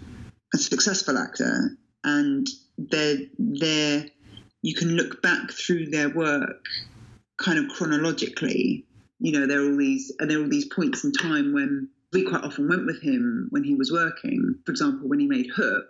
a 0.55 0.58
successful 0.58 1.19
actor 1.19 1.76
and 2.05 2.46
they're 2.78 3.19
there, 3.38 4.06
you 4.62 4.75
can 4.75 4.96
look 4.96 5.23
back 5.23 5.50
through 5.50 5.87
their 5.87 6.08
work 6.08 6.64
kind 7.37 7.58
of 7.58 7.69
chronologically. 7.69 8.84
You 9.19 9.32
know, 9.32 9.46
there 9.46 9.62
are 9.62 9.70
all 9.70 9.76
these 9.76 10.12
and 10.19 10.31
there 10.31 10.38
are 10.38 10.43
all 10.43 10.49
these 10.49 10.67
points 10.67 11.05
in 11.05 11.12
time 11.12 11.52
when 11.52 11.88
we 12.12 12.25
quite 12.25 12.44
often 12.44 12.69
went 12.69 12.87
with 12.87 13.02
him 13.02 13.49
when 13.50 13.64
he 13.64 13.75
was 13.75 13.90
working. 13.90 14.56
For 14.64 14.73
example, 14.73 15.08
when 15.08 15.19
he 15.19 15.26
made 15.26 15.49
Hook, 15.55 15.88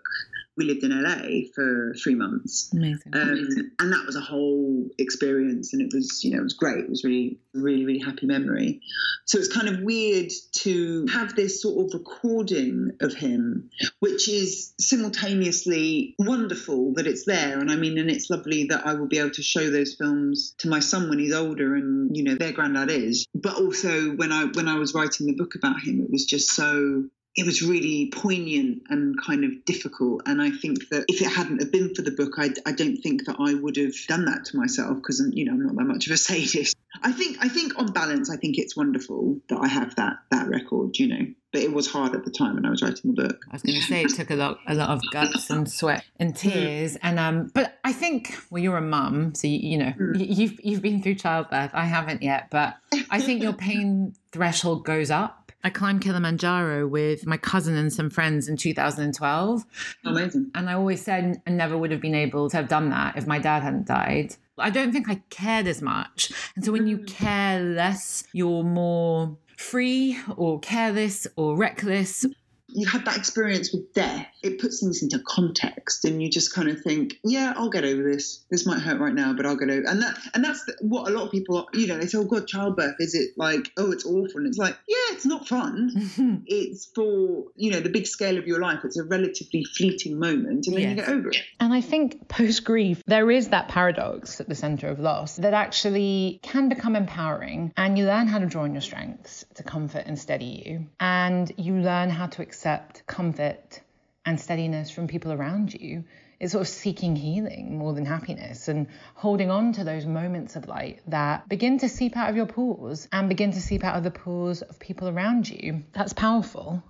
we 0.56 0.65
lived 0.65 0.82
in 0.85 0.91
LA 0.91 1.49
for 1.55 1.94
three 2.03 2.15
months. 2.15 2.71
Amazing. 2.73 3.12
Um, 3.12 3.73
and 3.79 3.93
that 3.93 4.05
was 4.06 4.17
a 4.17 4.21
whole 4.21 4.89
experience 4.99 5.73
and 5.73 5.82
it 5.82 5.94
was 5.94 6.25
you 6.25 6.31
know 6.32 6.39
it 6.39 6.44
was 6.44 6.55
great 6.55 6.79
it 6.79 6.89
was 6.89 7.05
really 7.05 7.39
really 7.53 7.85
really 7.85 8.00
happy 8.00 8.27
memory 8.27 8.81
so 9.26 9.38
it's 9.38 9.52
kind 9.52 9.69
of 9.69 9.81
weird 9.82 10.31
to 10.52 11.06
have 11.12 11.34
this 11.34 11.61
sort 11.61 11.87
of 11.87 11.94
recording 11.99 12.93
of 13.00 13.14
him 13.14 13.70
which 14.00 14.28
is 14.28 14.73
simultaneously 14.81 16.14
wonderful 16.19 16.94
that 16.94 17.06
it's 17.06 17.25
there. 17.25 17.58
And 17.58 17.70
i 17.70 17.76
mean 17.76 17.99
and 17.99 18.11
it's 18.11 18.31
lovely 18.31 18.64
that 18.70 18.87
i 18.87 18.94
will 18.94 19.08
be 19.08 19.19
able 19.19 19.31
to 19.31 19.43
show 19.43 19.70
those 19.70 19.94
films 19.94 20.55
to 20.58 20.69
my 20.69 20.81
son 20.81 21.08
when 21.08 21.19
he's 21.19 21.34
older 21.34 21.75
and 21.75 22.17
you 22.17 22.23
know 22.23 22.37
their 22.37 22.52
granddad 22.52 22.90
is. 22.90 23.26
But 23.34 23.56
also 23.56 24.11
when 24.12 24.32
i 24.32 24.44
when 24.44 24.69
i 24.69 24.78
was 24.78 24.94
writing 24.94 25.26
the 25.26 25.34
book 25.34 25.55
about 25.55 25.81
him 25.81 26.00
it 26.00 26.11
was 26.11 26.25
just 26.25 26.50
so 26.50 27.05
it 27.37 27.44
was 27.44 27.61
really 27.62 28.11
poignant 28.15 28.83
and 28.88 29.15
kind 29.23 29.44
of 29.44 29.65
difficult. 29.67 30.23
And 30.27 30.41
I 30.41 30.50
think 30.50 30.88
that 30.91 31.05
if 31.08 31.20
it 31.20 31.27
hadn't 31.29 31.60
have 31.60 31.70
been 31.70 31.94
for 31.94 32.01
the 32.03 32.10
book, 32.10 32.32
I, 32.39 32.51
I 32.65 32.72
don't 32.72 32.96
think 32.96 33.27
that 33.27 33.37
I 33.39 33.53
would 33.55 33.77
have 33.77 33.93
done 34.08 34.25
that 34.25 34.46
to 34.46 34.56
myself 34.56 34.96
because 34.96 35.22
you 35.34 35.44
know 35.44 35.53
I'm 35.53 35.67
not 35.67 35.77
that 35.77 35.84
much 35.84 36.06
of 36.06 36.13
a 36.13 36.17
sadist. 36.29 36.77
I 37.03 37.13
think 37.13 37.37
I 37.41 37.49
think 37.49 37.79
on 37.79 37.93
balance, 37.93 38.31
I 38.31 38.37
think 38.37 38.58
it's 38.58 38.75
wonderful 38.77 39.39
that 39.51 39.58
I 39.58 39.69
have 39.69 39.94
that 39.96 40.17
that 40.31 40.49
record. 40.49 40.99
You 40.99 41.08
know, 41.08 41.27
but 41.53 41.60
it 41.60 41.72
was 41.72 41.91
hard 41.91 42.15
at 42.15 42.25
the 42.25 42.31
time 42.31 42.55
when 42.55 42.65
I 42.65 42.70
was 42.70 42.81
writing 42.82 43.15
the 43.15 43.22
book. 43.22 43.39
I 43.51 43.55
was 43.55 43.63
going 43.63 43.79
to 43.81 43.84
say 43.87 44.03
it 44.03 44.15
took 44.15 44.31
a 44.31 44.34
lot, 44.37 44.58
a 44.67 44.75
lot 44.75 44.89
of 44.91 45.03
guts 45.13 45.51
and 45.51 45.70
sweat 45.70 46.05
and 46.19 46.34
tears, 46.44 46.96
and 47.03 47.19
um. 47.19 47.51
But 47.53 47.79
I 47.84 47.93
think, 47.93 48.34
well, 48.51 48.63
you're 48.63 48.79
a 48.79 48.82
mum, 48.82 49.34
so 49.34 49.46
you, 49.46 49.58
you 49.72 49.79
know 49.79 49.93
Mm. 49.99 50.19
you, 50.19 50.27
you've 50.27 50.60
you've 50.65 50.82
been 50.82 51.03
through 51.03 51.17
childbirth. 51.17 51.70
I 51.75 51.84
haven't 51.84 52.22
yet, 52.22 52.49
but 52.51 52.77
I 53.10 53.20
think 53.20 53.43
your 53.43 53.53
pain 53.53 54.15
threshold 54.32 54.84
goes 54.87 55.10
up. 55.10 55.45
I 55.65 55.70
climbed 55.70 56.03
Kilimanjaro 56.03 56.86
with 56.86 57.27
my 57.27 57.36
cousin 57.36 57.77
and 57.77 57.93
some 57.93 58.10
friends 58.10 58.48
in 58.48 58.56
2012, 58.56 59.65
Amazing. 60.05 60.51
and 60.55 60.70
I 60.70 60.75
always 60.75 61.03
said 61.03 61.43
I 61.46 61.51
never 61.51 61.77
would 61.77 61.91
have 61.91 62.01
been 62.01 62.15
able 62.15 62.48
to 62.51 62.56
have 62.56 62.69
done 62.69 62.91
that 62.91 63.17
if 63.17 63.27
my 63.27 63.39
dad 63.39 63.63
hadn't 63.63 63.86
died. 63.86 64.36
I 64.58 64.70
don't 64.70 64.93
think 64.93 65.08
I 65.08 65.22
cared 65.29 65.67
as 65.67 65.82
much, 65.82 66.32
and 66.55 66.65
so 66.65 66.72
when 66.72 66.86
you 66.86 66.98
mm. 66.98 67.06
care 67.06 67.60
less, 67.60 68.25
you're 68.32 68.63
more 68.63 69.36
free 69.56 70.19
or 70.36 70.60
careless 70.60 71.27
or 71.36 71.56
reckless 71.56 72.25
You 72.69 72.86
had 72.86 73.05
that 73.06 73.17
experience 73.17 73.72
with 73.72 73.93
death. 73.94 74.27
It 74.46 74.60
puts 74.60 74.81
things 74.81 75.03
into 75.03 75.19
context, 75.19 76.05
and 76.05 76.22
you 76.22 76.31
just 76.31 76.55
kind 76.55 76.69
of 76.69 76.81
think, 76.81 77.15
"Yeah, 77.24 77.53
I'll 77.56 77.70
get 77.70 77.84
over 77.84 78.03
this. 78.03 78.44
This 78.50 78.67
might 78.67 78.81
hurt 78.81 79.00
right 79.00 79.15
now, 79.15 79.32
but 79.32 79.46
I'll 79.46 79.56
get 79.56 79.70
over." 79.70 79.86
And 79.86 80.03
that, 80.03 80.19
and 80.34 80.44
that's 80.44 80.65
the, 80.65 80.76
what 80.81 81.10
a 81.10 81.15
lot 81.15 81.24
of 81.26 81.31
people, 81.32 81.69
you 81.74 81.86
know, 81.86 81.98
they 81.98 82.06
say, 82.06 82.19
"Oh 82.19 82.24
God, 82.24 82.46
childbirth 82.46 82.96
is 83.00 83.15
it 83.15 83.31
like? 83.36 83.70
Oh, 83.76 83.93
it's 83.93 84.05
awful." 84.05 84.36
And 84.36 84.46
it's 84.46 84.58
like, 84.58 84.76
yeah, 84.88 85.15
it's 85.15 85.26
not 85.26 85.46
fun. 85.48 86.43
it's 86.46 86.91
for 86.94 87.44
you 87.56 87.70
know 87.70 87.81
the 87.81 87.88
big 87.88 88.06
scale 88.06 88.38
of 88.38 88.46
your 88.46 88.60
life. 88.60 88.81
It's 88.84 88.98
a 88.98 89.05
relatively 89.05 89.65
fleeting 89.65 90.19
moment, 90.19 90.67
and 90.67 90.76
then 90.76 90.82
you 90.82 90.88
Yes. 90.96 91.06
get 91.06 91.08
over 91.08 91.29
it. 91.31 91.36
And 91.60 91.72
I 91.72 91.81
think 91.81 92.29
post 92.29 92.65
grief, 92.65 93.03
there 93.06 93.31
is 93.31 93.48
that 93.48 93.69
paradox 93.69 94.41
at 94.41 94.48
the 94.48 94.55
center 94.55 94.88
of 94.88 94.98
loss 95.00 95.36
that 95.36 95.55
actually 95.55 96.41
can 96.43 96.69
become 96.69 96.96
empowering. 96.96 97.72
And 97.76 97.98
you 97.98 98.05
learn 98.06 98.26
how 98.29 98.38
to 98.38 98.46
draw 98.46 98.62
on 98.62 98.72
your 98.72 98.81
strengths 98.82 99.44
to 99.55 99.62
comfort 99.62 100.05
and 100.06 100.19
steady 100.19 100.62
you. 100.67 100.86
And 101.00 101.50
you 101.56 101.74
learn 101.74 102.10
how 102.10 102.26
to 102.29 102.43
accept 102.43 103.06
comfort 103.06 103.81
and 104.27 104.39
steadiness 104.39 104.91
from 104.91 105.06
people 105.06 105.33
around 105.33 105.73
you. 105.73 106.05
It's 106.39 106.53
sort 106.53 106.63
of 106.63 106.69
seeking 106.69 107.17
healing 107.17 107.79
more 107.79 107.95
than 107.95 108.05
happiness 108.05 108.69
and 108.69 108.89
holding 109.15 109.51
on 109.51 109.73
to 109.75 109.85
those 109.85 110.05
moments 110.05 110.56
of 110.56 110.69
light 110.69 111.01
that 111.06 111.49
begin 111.49 111.79
to 111.79 111.89
seep 111.89 112.17
out 112.17 112.29
of 112.29 112.37
your 112.37 112.47
pores 112.47 113.09
and 113.13 113.29
begin 113.29 113.53
to 113.53 113.61
seep 113.61 113.85
out 113.85 113.97
of 113.97 114.05
the 114.05 114.11
pores 114.11 114.61
of 114.61 114.79
people 114.79 115.09
around 115.09 115.49
you. 115.49 115.85
That's 115.95 116.13
powerful. 116.13 116.83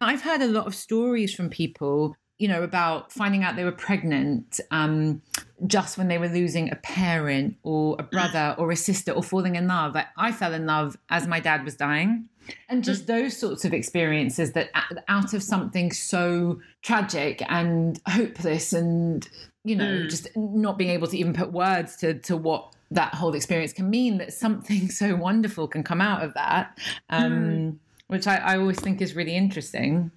I've 0.00 0.22
heard 0.22 0.40
a 0.40 0.46
lot 0.46 0.66
of 0.66 0.74
stories 0.74 1.34
from 1.34 1.50
people 1.50 2.16
you 2.38 2.48
know, 2.48 2.62
about 2.62 3.12
finding 3.12 3.42
out 3.42 3.56
they 3.56 3.64
were 3.64 3.72
pregnant 3.72 4.60
um, 4.70 5.22
just 5.66 5.96
when 5.96 6.08
they 6.08 6.18
were 6.18 6.28
losing 6.28 6.70
a 6.70 6.76
parent 6.76 7.56
or 7.62 7.96
a 7.98 8.02
brother 8.02 8.54
or 8.58 8.70
a 8.70 8.76
sister 8.76 9.12
or 9.12 9.22
falling 9.22 9.56
in 9.56 9.66
love. 9.66 9.94
Like, 9.94 10.06
I 10.16 10.32
fell 10.32 10.52
in 10.52 10.66
love 10.66 10.96
as 11.08 11.26
my 11.26 11.40
dad 11.40 11.64
was 11.64 11.76
dying. 11.76 12.28
And 12.68 12.84
just 12.84 13.06
those 13.06 13.36
sorts 13.36 13.64
of 13.64 13.72
experiences 13.72 14.52
that 14.52 14.70
out 15.08 15.34
of 15.34 15.42
something 15.42 15.92
so 15.92 16.60
tragic 16.82 17.42
and 17.48 18.00
hopeless 18.06 18.72
and, 18.72 19.28
you 19.64 19.74
know, 19.74 19.84
mm. 19.84 20.10
just 20.10 20.28
not 20.36 20.78
being 20.78 20.90
able 20.90 21.08
to 21.08 21.16
even 21.16 21.32
put 21.32 21.52
words 21.52 21.96
to, 21.96 22.14
to 22.20 22.36
what 22.36 22.72
that 22.90 23.14
whole 23.14 23.34
experience 23.34 23.72
can 23.72 23.90
mean, 23.90 24.18
that 24.18 24.32
something 24.32 24.88
so 24.90 25.16
wonderful 25.16 25.66
can 25.66 25.82
come 25.82 26.00
out 26.00 26.22
of 26.22 26.34
that, 26.34 26.78
um, 27.10 27.32
mm. 27.32 27.76
which 28.08 28.26
I, 28.26 28.36
I 28.36 28.58
always 28.58 28.80
think 28.80 29.00
is 29.00 29.16
really 29.16 29.34
interesting. 29.34 30.10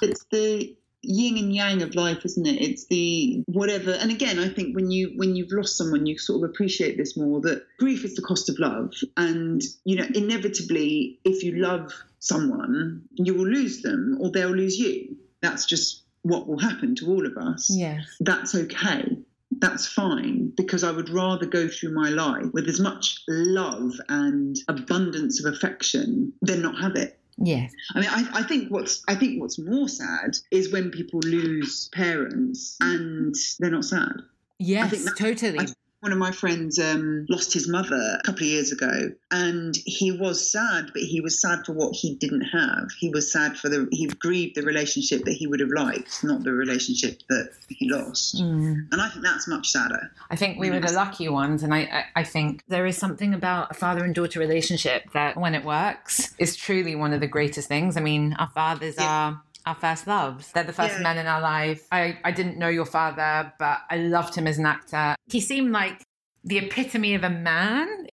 It's 0.00 0.24
the 0.30 0.76
yin 1.02 1.36
and 1.38 1.54
yang 1.54 1.82
of 1.82 1.94
life 1.94 2.24
isn't 2.24 2.46
it? 2.46 2.60
It's 2.60 2.86
the 2.86 3.42
whatever. 3.46 3.92
And 3.92 4.10
again 4.10 4.38
i 4.38 4.48
think 4.48 4.74
when 4.74 4.90
you 4.90 5.12
when 5.16 5.36
you've 5.36 5.52
lost 5.52 5.76
someone 5.76 6.06
you 6.06 6.18
sort 6.18 6.42
of 6.42 6.50
appreciate 6.50 6.96
this 6.96 7.16
more 7.16 7.40
that 7.42 7.64
grief 7.78 8.04
is 8.04 8.14
the 8.14 8.22
cost 8.22 8.48
of 8.48 8.58
love. 8.58 8.94
And 9.16 9.62
you 9.84 9.96
know 9.96 10.06
inevitably 10.14 11.18
if 11.24 11.42
you 11.42 11.56
love 11.56 11.92
someone 12.18 13.02
you 13.14 13.34
will 13.34 13.48
lose 13.48 13.82
them 13.82 14.18
or 14.20 14.30
they'll 14.30 14.48
lose 14.50 14.78
you. 14.78 15.16
That's 15.40 15.66
just 15.66 16.02
what 16.22 16.46
will 16.46 16.58
happen 16.58 16.94
to 16.96 17.08
all 17.08 17.26
of 17.26 17.36
us. 17.36 17.68
Yes. 17.70 18.16
That's 18.20 18.54
okay. 18.54 19.16
That's 19.50 19.86
fine. 19.86 20.52
Because 20.56 20.84
I 20.84 20.90
would 20.90 21.08
rather 21.08 21.46
go 21.46 21.68
through 21.68 21.94
my 21.94 22.08
life 22.08 22.46
with 22.52 22.68
as 22.68 22.80
much 22.80 23.22
love 23.28 23.92
and 24.08 24.56
abundance 24.68 25.44
of 25.44 25.52
affection 25.52 26.32
than 26.40 26.62
not 26.62 26.80
have 26.80 26.96
it. 26.96 27.18
Yes. 27.42 27.72
I 27.94 28.00
mean, 28.00 28.08
I, 28.08 28.40
I, 28.40 28.42
think 28.44 28.70
what's 28.70 29.02
I 29.08 29.16
think 29.16 29.40
what's 29.40 29.58
more 29.58 29.88
sad 29.88 30.36
is 30.52 30.72
when 30.72 30.90
people 30.90 31.20
lose 31.20 31.88
parents 31.92 32.76
and 32.80 33.34
they're 33.58 33.70
not 33.70 33.84
sad. 33.84 34.12
Yes, 34.58 35.04
totally. 35.18 35.58
I, 35.58 35.66
one 36.02 36.10
of 36.10 36.18
my 36.18 36.32
friends 36.32 36.80
um, 36.80 37.26
lost 37.28 37.52
his 37.52 37.68
mother 37.68 38.18
a 38.18 38.22
couple 38.24 38.42
of 38.42 38.48
years 38.48 38.72
ago, 38.72 39.12
and 39.30 39.76
he 39.86 40.10
was 40.10 40.50
sad, 40.50 40.90
but 40.92 41.00
he 41.00 41.20
was 41.20 41.40
sad 41.40 41.64
for 41.64 41.74
what 41.74 41.94
he 41.94 42.16
didn't 42.16 42.42
have. 42.42 42.90
He 42.98 43.08
was 43.08 43.30
sad 43.30 43.56
for 43.56 43.68
the 43.68 43.86
he 43.92 44.08
grieved 44.08 44.56
the 44.56 44.62
relationship 44.62 45.24
that 45.26 45.34
he 45.34 45.46
would 45.46 45.60
have 45.60 45.68
liked, 45.68 46.24
not 46.24 46.42
the 46.42 46.52
relationship 46.52 47.20
that 47.28 47.50
he 47.68 47.88
lost. 47.88 48.34
Mm. 48.34 48.88
And 48.90 49.00
I 49.00 49.08
think 49.10 49.22
that's 49.22 49.46
much 49.46 49.68
sadder. 49.68 50.10
I 50.28 50.34
think 50.34 50.58
we 50.58 50.70
were 50.70 50.80
the 50.80 50.92
lucky 50.92 51.28
ones, 51.28 51.62
and 51.62 51.72
I, 51.72 51.82
I, 51.82 52.04
I 52.16 52.24
think 52.24 52.64
there 52.66 52.84
is 52.84 52.98
something 52.98 53.32
about 53.32 53.70
a 53.70 53.74
father 53.74 54.04
and 54.04 54.12
daughter 54.12 54.40
relationship 54.40 55.12
that, 55.12 55.36
when 55.36 55.54
it 55.54 55.64
works, 55.64 56.34
is 56.36 56.56
truly 56.56 56.96
one 56.96 57.12
of 57.12 57.20
the 57.20 57.28
greatest 57.28 57.68
things. 57.68 57.96
I 57.96 58.00
mean, 58.00 58.34
our 58.40 58.50
fathers 58.50 58.96
yeah. 58.98 59.06
are 59.08 59.42
our 59.66 59.74
first 59.74 60.06
loves. 60.06 60.50
They're 60.52 60.64
the 60.64 60.72
first 60.72 60.96
yeah. 60.96 61.02
men 61.02 61.18
in 61.18 61.26
our 61.26 61.40
life. 61.40 61.86
I, 61.90 62.18
I 62.24 62.32
didn't 62.32 62.58
know 62.58 62.68
your 62.68 62.86
father, 62.86 63.52
but 63.58 63.80
I 63.90 63.96
loved 63.96 64.34
him 64.34 64.46
as 64.46 64.58
an 64.58 64.66
actor. 64.66 65.14
He 65.26 65.40
seemed 65.40 65.72
like 65.72 66.02
the 66.44 66.58
epitome 66.58 67.14
of 67.14 67.24
a 67.24 67.30
man. 67.30 68.08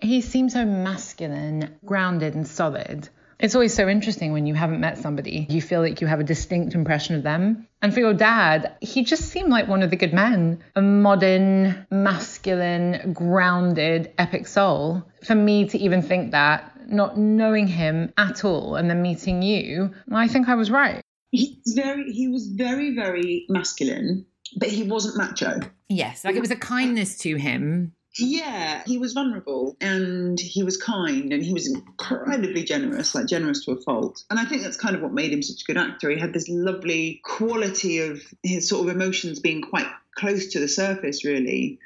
He 0.00 0.20
seemed 0.20 0.52
so 0.52 0.64
masculine, 0.64 1.78
grounded, 1.84 2.34
and 2.34 2.46
solid. 2.46 3.08
It's 3.42 3.56
always 3.56 3.74
so 3.74 3.88
interesting 3.88 4.32
when 4.32 4.46
you 4.46 4.54
haven't 4.54 4.78
met 4.78 4.98
somebody. 4.98 5.48
You 5.50 5.60
feel 5.60 5.80
like 5.80 6.00
you 6.00 6.06
have 6.06 6.20
a 6.20 6.24
distinct 6.24 6.76
impression 6.76 7.16
of 7.16 7.24
them. 7.24 7.66
And 7.82 7.92
for 7.92 7.98
your 7.98 8.14
dad, 8.14 8.76
he 8.80 9.02
just 9.02 9.24
seemed 9.24 9.50
like 9.50 9.66
one 9.66 9.82
of 9.82 9.90
the 9.90 9.96
good 9.96 10.12
men 10.14 10.62
a 10.76 10.80
modern, 10.80 11.84
masculine, 11.90 13.12
grounded, 13.12 14.12
epic 14.16 14.46
soul. 14.46 15.02
For 15.24 15.34
me 15.34 15.68
to 15.70 15.78
even 15.78 16.02
think 16.02 16.30
that 16.30 16.71
not 16.88 17.18
knowing 17.18 17.66
him 17.66 18.12
at 18.16 18.44
all 18.44 18.76
and 18.76 18.88
then 18.88 19.02
meeting 19.02 19.42
you, 19.42 19.92
I 20.10 20.28
think 20.28 20.48
I 20.48 20.54
was 20.54 20.70
right. 20.70 21.00
He's 21.30 21.74
very 21.74 22.12
he 22.12 22.28
was 22.28 22.46
very, 22.46 22.94
very 22.94 23.46
masculine, 23.48 24.26
but 24.56 24.68
he 24.68 24.82
wasn't 24.82 25.16
macho. 25.16 25.60
Yes, 25.88 26.24
like 26.24 26.36
it 26.36 26.40
was 26.40 26.50
a 26.50 26.56
kindness 26.56 27.18
to 27.18 27.36
him. 27.36 27.92
Yeah, 28.18 28.82
he 28.84 28.98
was 28.98 29.14
vulnerable 29.14 29.76
and 29.80 30.38
he 30.38 30.62
was 30.62 30.76
kind 30.76 31.32
and 31.32 31.42
he 31.42 31.54
was 31.54 31.66
incredibly 31.66 32.62
generous, 32.62 33.14
like 33.14 33.26
generous 33.26 33.64
to 33.64 33.72
a 33.72 33.80
fault. 33.80 34.24
And 34.28 34.38
I 34.38 34.44
think 34.44 34.62
that's 34.62 34.76
kind 34.76 34.94
of 34.94 35.00
what 35.00 35.14
made 35.14 35.32
him 35.32 35.42
such 35.42 35.62
a 35.62 35.64
good 35.64 35.78
actor. 35.78 36.10
He 36.10 36.20
had 36.20 36.34
this 36.34 36.48
lovely 36.48 37.22
quality 37.24 38.00
of 38.00 38.20
his 38.42 38.68
sort 38.68 38.86
of 38.86 38.94
emotions 38.94 39.40
being 39.40 39.62
quite 39.62 39.86
close 40.14 40.48
to 40.48 40.60
the 40.60 40.68
surface, 40.68 41.24
really, 41.24 41.78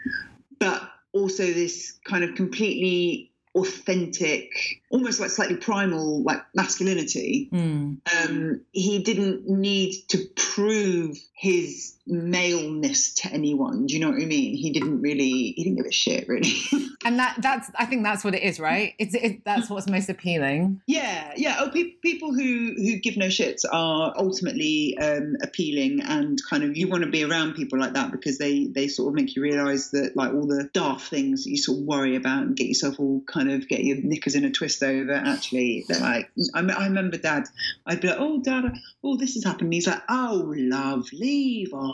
but 0.58 0.82
also 1.12 1.44
this 1.44 1.96
kind 2.04 2.24
of 2.24 2.34
completely 2.34 3.30
authentic, 3.56 4.50
almost 4.90 5.18
like 5.18 5.30
slightly 5.30 5.56
primal, 5.56 6.22
like 6.22 6.42
masculinity. 6.54 7.48
Mm. 7.52 7.98
Um, 8.24 8.60
he 8.72 9.02
didn't 9.02 9.48
need 9.48 9.94
to 10.08 10.18
prove 10.36 11.16
his 11.34 11.95
maleness 12.06 13.14
to 13.14 13.32
anyone. 13.32 13.86
Do 13.86 13.94
you 13.94 14.00
know 14.00 14.10
what 14.10 14.22
I 14.22 14.26
mean? 14.26 14.54
He 14.56 14.70
didn't 14.70 15.00
really, 15.00 15.52
he 15.56 15.64
didn't 15.64 15.76
give 15.76 15.86
a 15.86 15.92
shit 15.92 16.28
really. 16.28 16.52
and 17.04 17.18
that 17.18 17.36
that's, 17.40 17.70
I 17.74 17.86
think 17.86 18.04
that's 18.04 18.24
what 18.24 18.34
it 18.34 18.42
is, 18.42 18.60
right? 18.60 18.94
It's 18.98 19.14
it, 19.14 19.44
that's 19.44 19.68
what's 19.68 19.88
most 19.88 20.08
appealing. 20.08 20.80
Yeah, 20.86 21.32
yeah. 21.36 21.56
Oh, 21.60 21.70
pe- 21.70 21.92
people 22.02 22.32
who 22.32 22.74
who 22.76 22.96
give 22.96 23.16
no 23.16 23.26
shits 23.26 23.64
are 23.70 24.14
ultimately 24.16 24.96
um, 24.98 25.36
appealing, 25.42 26.00
and 26.02 26.38
kind 26.48 26.62
of 26.62 26.76
you 26.76 26.88
want 26.88 27.04
to 27.04 27.10
be 27.10 27.24
around 27.24 27.54
people 27.54 27.78
like 27.78 27.94
that 27.94 28.12
because 28.12 28.38
they 28.38 28.66
they 28.66 28.88
sort 28.88 29.08
of 29.08 29.14
make 29.14 29.34
you 29.36 29.42
realise 29.42 29.90
that 29.90 30.16
like 30.16 30.32
all 30.32 30.46
the 30.46 30.68
daft 30.72 31.08
things 31.08 31.46
you 31.46 31.56
sort 31.56 31.78
of 31.78 31.84
worry 31.84 32.16
about 32.16 32.42
and 32.42 32.56
get 32.56 32.68
yourself 32.68 32.98
all 32.98 33.22
kind 33.26 33.50
of 33.50 33.68
get 33.68 33.84
your 33.84 33.96
knickers 33.98 34.34
in 34.34 34.44
a 34.44 34.50
twist 34.50 34.82
over. 34.82 35.12
Actually, 35.12 35.84
they're 35.88 36.00
like, 36.00 36.30
I, 36.54 36.60
I 36.60 36.84
remember 36.84 37.16
Dad. 37.16 37.44
I'd 37.86 38.00
be 38.00 38.08
like, 38.08 38.18
oh, 38.20 38.40
Dad, 38.42 38.74
oh, 39.02 39.16
this 39.16 39.34
has 39.34 39.44
happened. 39.44 39.66
And 39.66 39.74
he's 39.74 39.86
like, 39.86 40.02
oh, 40.08 40.52
love, 40.56 41.08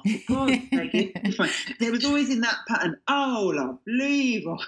for 0.02 0.34
God's 0.34 0.68
sake, 0.70 1.16
There 1.78 1.90
was 1.92 2.04
always 2.04 2.30
in 2.30 2.40
that 2.42 2.56
pattern, 2.68 2.96
oh, 3.08 3.52
love, 3.54 3.78
leave 3.86 4.46
off. 4.46 4.64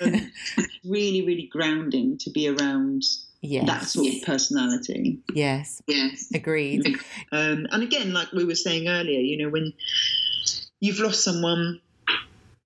um, 0.00 0.30
really, 0.84 1.22
really 1.26 1.48
grounding 1.50 2.18
to 2.18 2.30
be 2.30 2.48
around 2.48 3.02
Yes. 3.46 3.66
that 3.66 3.84
sort 3.84 4.06
of 4.06 4.22
personality. 4.22 5.18
Yes. 5.34 5.82
Yes. 5.86 6.28
Agreed. 6.32 6.98
Um, 7.30 7.66
and 7.70 7.82
again, 7.82 8.14
like 8.14 8.32
we 8.32 8.46
were 8.46 8.54
saying 8.54 8.88
earlier, 8.88 9.20
you 9.20 9.36
know, 9.36 9.50
when 9.50 9.74
you've 10.80 10.98
lost 10.98 11.22
someone 11.22 11.80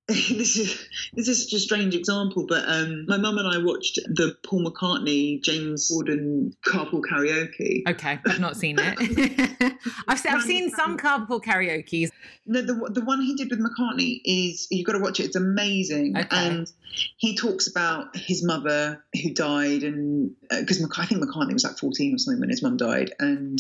this 0.30 0.56
is 0.56 0.88
this 1.12 1.28
is 1.28 1.44
such 1.44 1.52
a 1.52 1.58
strange 1.58 1.94
example, 1.94 2.46
but 2.48 2.64
um, 2.66 3.04
my 3.06 3.18
mum 3.18 3.36
and 3.36 3.46
I 3.46 3.62
watched 3.62 3.96
the 4.06 4.34
Paul 4.42 4.64
McCartney 4.64 5.42
James 5.42 5.92
Corden 5.92 6.54
carpool 6.66 7.02
karaoke. 7.02 7.82
Okay, 7.86 8.18
I've 8.24 8.40
not 8.40 8.56
seen 8.56 8.78
it. 8.78 8.96
I've, 10.08 10.18
seen, 10.18 10.32
I've 10.32 10.42
seen 10.42 10.70
some 10.70 10.96
carpool 10.96 11.44
karaoke's. 11.44 12.10
No, 12.46 12.62
the 12.62 12.90
the 12.90 13.04
one 13.04 13.20
he 13.20 13.34
did 13.34 13.50
with 13.50 13.60
McCartney 13.60 14.22
is 14.24 14.66
you've 14.70 14.86
got 14.86 14.94
to 14.94 15.00
watch 15.00 15.20
it. 15.20 15.24
It's 15.24 15.36
amazing, 15.36 16.16
okay. 16.16 16.26
and 16.30 16.66
he 17.18 17.36
talks 17.36 17.68
about 17.68 18.16
his 18.16 18.42
mother 18.42 19.04
who 19.22 19.34
died, 19.34 19.82
and 19.82 20.30
because 20.48 20.82
uh, 20.82 20.88
I 20.96 21.04
think 21.04 21.22
McCartney 21.22 21.52
was 21.52 21.64
like 21.64 21.76
fourteen 21.76 22.14
or 22.14 22.18
something 22.18 22.40
when 22.40 22.48
his 22.48 22.62
mum 22.62 22.78
died, 22.78 23.12
and 23.18 23.58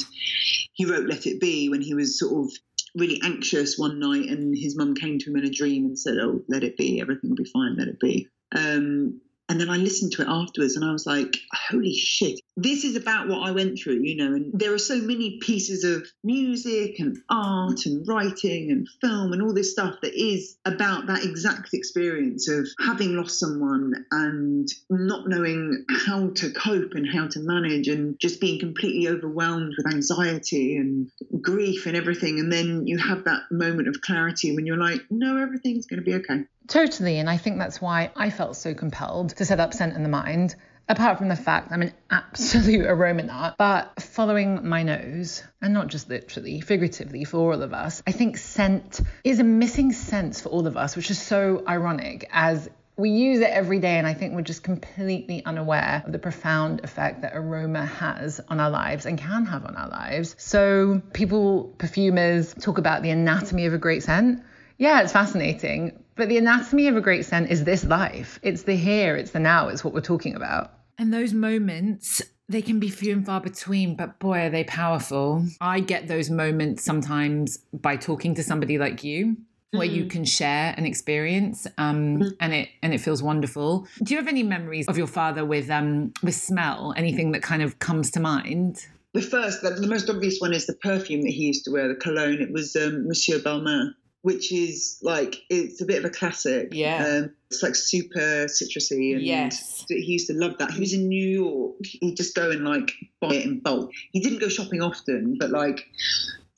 he 0.72 0.86
wrote 0.86 1.06
"Let 1.06 1.26
It 1.26 1.42
Be" 1.42 1.68
when 1.68 1.82
he 1.82 1.92
was 1.92 2.18
sort 2.18 2.46
of 2.46 2.52
really 2.94 3.20
anxious 3.22 3.78
one 3.78 3.98
night, 3.98 4.28
and 4.28 4.56
his 4.56 4.76
mum 4.76 4.94
came 4.94 5.18
to 5.18 5.30
him 5.30 5.36
in 5.36 5.44
a 5.44 5.50
dream 5.50 5.86
and 5.86 5.98
said, 5.98 6.18
"Oh, 6.18 6.42
let 6.48 6.64
it 6.64 6.76
be. 6.76 7.00
Everything 7.00 7.30
will 7.30 7.36
be 7.36 7.44
fine. 7.44 7.76
Let 7.76 7.88
it 7.88 8.00
be." 8.00 8.28
Um, 8.54 9.20
and 9.48 9.58
then 9.58 9.70
I 9.70 9.76
listened 9.76 10.12
to 10.12 10.22
it 10.22 10.28
afterwards 10.28 10.76
and 10.76 10.84
I 10.84 10.92
was 10.92 11.06
like, 11.06 11.36
holy 11.52 11.94
shit, 11.94 12.40
this 12.56 12.84
is 12.84 12.96
about 12.96 13.28
what 13.28 13.48
I 13.48 13.50
went 13.50 13.78
through, 13.78 14.02
you 14.02 14.16
know. 14.16 14.34
And 14.34 14.50
there 14.52 14.74
are 14.74 14.78
so 14.78 14.96
many 14.96 15.38
pieces 15.38 15.84
of 15.84 16.06
music 16.22 16.98
and 16.98 17.16
art 17.30 17.86
and 17.86 18.06
writing 18.06 18.70
and 18.70 18.86
film 19.00 19.32
and 19.32 19.40
all 19.40 19.54
this 19.54 19.72
stuff 19.72 19.94
that 20.02 20.14
is 20.14 20.58
about 20.66 21.06
that 21.06 21.24
exact 21.24 21.72
experience 21.72 22.48
of 22.48 22.68
having 22.78 23.16
lost 23.16 23.40
someone 23.40 24.04
and 24.10 24.68
not 24.90 25.28
knowing 25.28 25.84
how 25.88 26.28
to 26.28 26.50
cope 26.50 26.92
and 26.92 27.08
how 27.08 27.26
to 27.28 27.40
manage 27.40 27.88
and 27.88 28.20
just 28.20 28.42
being 28.42 28.60
completely 28.60 29.08
overwhelmed 29.08 29.72
with 29.78 29.94
anxiety 29.94 30.76
and 30.76 31.10
grief 31.40 31.86
and 31.86 31.96
everything. 31.96 32.38
And 32.38 32.52
then 32.52 32.86
you 32.86 32.98
have 32.98 33.24
that 33.24 33.50
moment 33.50 33.88
of 33.88 34.02
clarity 34.02 34.54
when 34.54 34.66
you're 34.66 34.76
like, 34.76 35.00
no, 35.10 35.38
everything's 35.38 35.86
going 35.86 36.00
to 36.00 36.04
be 36.04 36.14
okay. 36.16 36.44
Totally. 36.68 37.18
And 37.18 37.28
I 37.28 37.38
think 37.38 37.58
that's 37.58 37.80
why 37.80 38.10
I 38.14 38.30
felt 38.30 38.56
so 38.56 38.74
compelled 38.74 39.30
to 39.36 39.44
set 39.44 39.58
up 39.58 39.74
Scent 39.74 39.96
in 39.96 40.02
the 40.02 40.08
Mind. 40.08 40.54
Apart 40.90 41.18
from 41.18 41.28
the 41.28 41.36
fact 41.36 41.70
I'm 41.70 41.82
an 41.82 41.92
absolute 42.10 42.86
aroma 42.88 43.24
nut, 43.24 43.56
but 43.58 44.00
following 44.00 44.66
my 44.66 44.82
nose, 44.84 45.42
and 45.60 45.74
not 45.74 45.88
just 45.88 46.08
literally, 46.08 46.62
figuratively 46.62 47.24
for 47.24 47.52
all 47.52 47.62
of 47.62 47.74
us, 47.74 48.02
I 48.06 48.12
think 48.12 48.38
scent 48.38 49.00
is 49.22 49.38
a 49.38 49.44
missing 49.44 49.92
sense 49.92 50.40
for 50.40 50.48
all 50.48 50.66
of 50.66 50.78
us, 50.78 50.96
which 50.96 51.10
is 51.10 51.20
so 51.20 51.62
ironic 51.68 52.26
as 52.32 52.70
we 52.96 53.10
use 53.10 53.40
it 53.40 53.50
every 53.50 53.78
day, 53.78 53.98
and 53.98 54.06
I 54.06 54.14
think 54.14 54.34
we're 54.34 54.42
just 54.42 54.62
completely 54.62 55.44
unaware 55.44 56.02
of 56.04 56.10
the 56.10 56.18
profound 56.18 56.82
effect 56.82 57.20
that 57.22 57.32
aroma 57.34 57.84
has 57.86 58.40
on 58.48 58.58
our 58.58 58.70
lives 58.70 59.06
and 59.06 59.16
can 59.16 59.44
have 59.44 59.66
on 59.66 59.76
our 59.76 59.88
lives. 59.88 60.34
So, 60.38 61.00
people, 61.12 61.74
perfumers, 61.78 62.54
talk 62.54 62.78
about 62.78 63.02
the 63.02 63.10
anatomy 63.10 63.66
of 63.66 63.74
a 63.74 63.78
great 63.78 64.02
scent. 64.02 64.42
Yeah, 64.78 65.02
it's 65.02 65.12
fascinating. 65.12 66.02
But 66.18 66.28
the 66.28 66.36
anatomy 66.36 66.88
of 66.88 66.96
a 66.96 67.00
great 67.00 67.24
scent 67.24 67.48
is 67.48 67.62
this 67.62 67.84
life. 67.84 68.40
It's 68.42 68.64
the 68.64 68.74
here, 68.74 69.16
it's 69.16 69.30
the 69.30 69.38
now, 69.38 69.68
it's 69.68 69.84
what 69.84 69.94
we're 69.94 70.00
talking 70.00 70.34
about. 70.34 70.72
And 70.98 71.14
those 71.14 71.32
moments 71.32 72.20
they 72.50 72.60
can 72.62 72.80
be 72.80 72.88
few 72.88 73.12
and 73.12 73.24
far 73.26 73.40
between, 73.42 73.94
but 73.94 74.18
boy, 74.18 74.38
are 74.46 74.50
they 74.50 74.64
powerful. 74.64 75.44
I 75.60 75.80
get 75.80 76.08
those 76.08 76.30
moments 76.30 76.82
sometimes 76.82 77.58
by 77.74 77.96
talking 77.96 78.34
to 78.36 78.42
somebody 78.42 78.78
like 78.78 79.04
you. 79.04 79.36
Where 79.72 79.84
you 79.86 80.04
Mm. 80.06 80.10
can 80.10 80.24
share 80.24 80.74
an 80.78 80.86
experience, 80.86 81.66
um, 81.76 82.20
Mhm. 82.20 82.36
and 82.40 82.54
it 82.54 82.68
and 82.82 82.94
it 82.94 83.02
feels 83.02 83.22
wonderful. 83.22 83.86
Do 84.02 84.14
you 84.14 84.18
have 84.18 84.26
any 84.26 84.42
memories 84.42 84.86
of 84.88 84.96
your 84.96 85.06
father 85.06 85.44
with 85.44 85.68
um 85.70 86.14
with 86.22 86.34
smell? 86.36 86.94
Anything 86.96 87.32
that 87.32 87.42
kind 87.42 87.60
of 87.62 87.78
comes 87.78 88.10
to 88.12 88.20
mind? 88.20 88.86
The 89.12 89.20
first, 89.20 89.60
the, 89.60 89.70
the 89.70 89.86
most 89.86 90.08
obvious 90.08 90.38
one 90.40 90.54
is 90.54 90.64
the 90.66 90.72
perfume 90.72 91.20
that 91.20 91.32
he 91.32 91.44
used 91.48 91.66
to 91.66 91.70
wear, 91.70 91.86
the 91.86 91.94
cologne. 91.96 92.40
It 92.40 92.50
was 92.50 92.74
um, 92.76 93.06
Monsieur 93.08 93.38
Balmain, 93.40 93.90
which 94.22 94.52
is 94.52 94.98
like 95.02 95.36
it's 95.48 95.80
a 95.80 95.84
bit 95.86 95.98
of 95.98 96.04
a 96.04 96.10
classic. 96.10 96.68
Yeah. 96.72 97.04
um, 97.24 97.30
it's 97.50 97.62
like 97.62 97.74
super 97.74 98.46
citrusy, 98.46 99.14
and 99.14 99.22
Yes. 99.22 99.84
he 99.88 99.96
used 100.12 100.26
to 100.28 100.34
love 100.34 100.58
that. 100.58 100.70
He 100.72 100.80
was 100.80 100.92
in 100.92 101.08
New 101.08 101.28
York. 101.28 101.76
He'd 101.84 102.16
just 102.16 102.34
go 102.34 102.50
and 102.50 102.64
like 102.64 102.92
buy 103.20 103.34
it 103.34 103.44
in 103.46 103.60
bulk. 103.60 103.90
He 104.12 104.20
didn't 104.20 104.40
go 104.40 104.48
shopping 104.48 104.82
often, 104.82 105.36
but 105.38 105.50
like. 105.50 105.86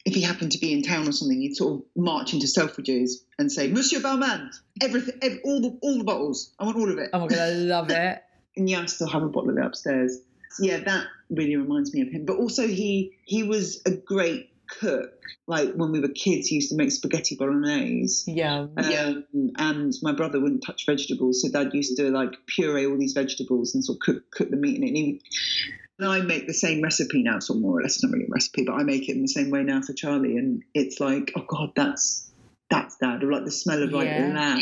If 0.06 0.14
he 0.14 0.22
happened 0.22 0.52
to 0.52 0.58
be 0.58 0.72
in 0.72 0.82
town 0.82 1.06
or 1.06 1.12
something, 1.12 1.38
he'd 1.42 1.54
sort 1.56 1.74
of 1.74 1.82
march 1.94 2.32
into 2.32 2.46
Selfridges 2.46 3.16
and 3.38 3.52
say, 3.52 3.68
"Monsieur 3.70 4.00
Balmain, 4.00 4.48
everything, 4.80 5.14
ev 5.20 5.38
all 5.44 5.60
the 5.60 5.78
all 5.82 5.98
the 5.98 6.04
bottles. 6.04 6.54
I 6.58 6.64
want 6.64 6.78
all 6.78 6.90
of 6.90 6.96
it." 6.96 7.10
Oh 7.12 7.20
my 7.20 7.26
god, 7.26 7.38
I 7.38 7.50
love 7.50 7.90
it. 7.90 8.22
and 8.56 8.68
yeah, 8.68 8.80
I 8.80 8.86
still 8.86 9.08
have 9.08 9.22
a 9.22 9.28
bottle 9.28 9.50
of 9.50 9.58
it 9.58 9.64
upstairs. 9.64 10.18
So 10.52 10.64
yeah, 10.64 10.78
that 10.78 11.04
really 11.28 11.54
reminds 11.56 11.92
me 11.92 12.00
of 12.00 12.08
him. 12.08 12.24
But 12.24 12.38
also, 12.38 12.66
he 12.66 13.12
he 13.26 13.42
was 13.42 13.82
a 13.84 13.90
great 13.90 14.49
cook. 14.78 15.10
Like 15.46 15.74
when 15.74 15.92
we 15.92 16.00
were 16.00 16.08
kids, 16.08 16.48
he 16.48 16.56
used 16.56 16.70
to 16.70 16.76
make 16.76 16.92
spaghetti 16.92 17.36
bolognese. 17.36 18.30
Yeah. 18.30 18.66
Um, 18.76 19.24
and 19.56 19.92
my 20.02 20.12
brother 20.12 20.40
wouldn't 20.40 20.64
touch 20.64 20.86
vegetables, 20.86 21.42
so 21.42 21.50
Dad 21.50 21.74
used 21.74 21.96
to 21.96 22.10
like 22.10 22.32
puree 22.46 22.86
all 22.86 22.98
these 22.98 23.12
vegetables 23.12 23.74
and 23.74 23.84
sort 23.84 23.96
of 23.96 24.00
cook 24.00 24.30
cook 24.30 24.50
the 24.50 24.56
meat 24.56 24.76
in 24.76 24.84
it. 24.84 24.88
And, 24.88 24.96
he 24.96 25.22
and 25.98 26.08
I 26.08 26.20
make 26.20 26.46
the 26.46 26.54
same 26.54 26.82
recipe 26.82 27.22
now, 27.22 27.40
sort 27.40 27.58
of 27.58 27.62
more 27.62 27.78
or 27.78 27.82
less. 27.82 27.96
It's 27.96 28.04
not 28.04 28.12
really 28.12 28.26
a 28.26 28.30
recipe, 28.30 28.64
but 28.64 28.74
I 28.74 28.84
make 28.84 29.08
it 29.08 29.16
in 29.16 29.22
the 29.22 29.28
same 29.28 29.50
way 29.50 29.62
now 29.62 29.82
for 29.82 29.92
Charlie. 29.92 30.36
And 30.36 30.62
it's 30.72 31.00
like, 31.00 31.32
oh 31.36 31.44
God, 31.46 31.72
that's 31.76 32.30
that's 32.70 32.96
Dad. 32.96 33.22
Or 33.22 33.32
like 33.32 33.44
the 33.44 33.50
smell 33.50 33.82
of 33.82 33.92
like 33.92 34.06
Yeah. 34.06 34.32
lamb, 34.34 34.60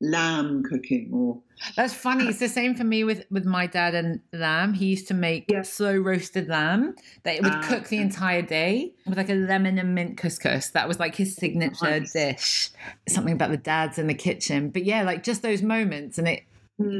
lamb 0.00 0.62
cooking, 0.62 1.10
or 1.12 1.40
That's 1.76 1.94
funny. 1.94 2.26
It's 2.26 2.38
the 2.38 2.48
same 2.48 2.74
for 2.74 2.84
me 2.84 3.02
with 3.04 3.24
with 3.30 3.44
my 3.46 3.66
dad 3.66 3.94
and 3.94 4.20
lamb. 4.32 4.74
He 4.74 4.86
used 4.86 5.08
to 5.08 5.14
make 5.14 5.46
Yeah. 5.50 5.62
slow 5.62 5.96
roasted 5.96 6.48
lamb 6.48 6.94
that 7.22 7.36
it 7.36 7.42
would 7.42 7.52
Ah, 7.54 7.62
cook 7.62 7.88
the 7.88 7.98
entire 7.98 8.42
day 8.42 8.92
with 9.06 9.16
like 9.16 9.30
a 9.30 9.34
lemon 9.34 9.78
and 9.78 9.94
mint 9.94 10.16
couscous. 10.18 10.70
That 10.72 10.86
was 10.86 10.98
like 11.00 11.14
his 11.14 11.34
signature 11.34 12.00
Nice. 12.00 12.12
dish. 12.12 12.70
Something 13.08 13.32
about 13.34 13.50
the 13.50 13.56
dads 13.56 13.98
in 13.98 14.06
the 14.06 14.14
kitchen. 14.14 14.68
But 14.70 14.84
yeah, 14.84 15.02
like 15.02 15.22
just 15.22 15.42
those 15.42 15.62
moments 15.62 16.18
and 16.18 16.28
it 16.28 16.42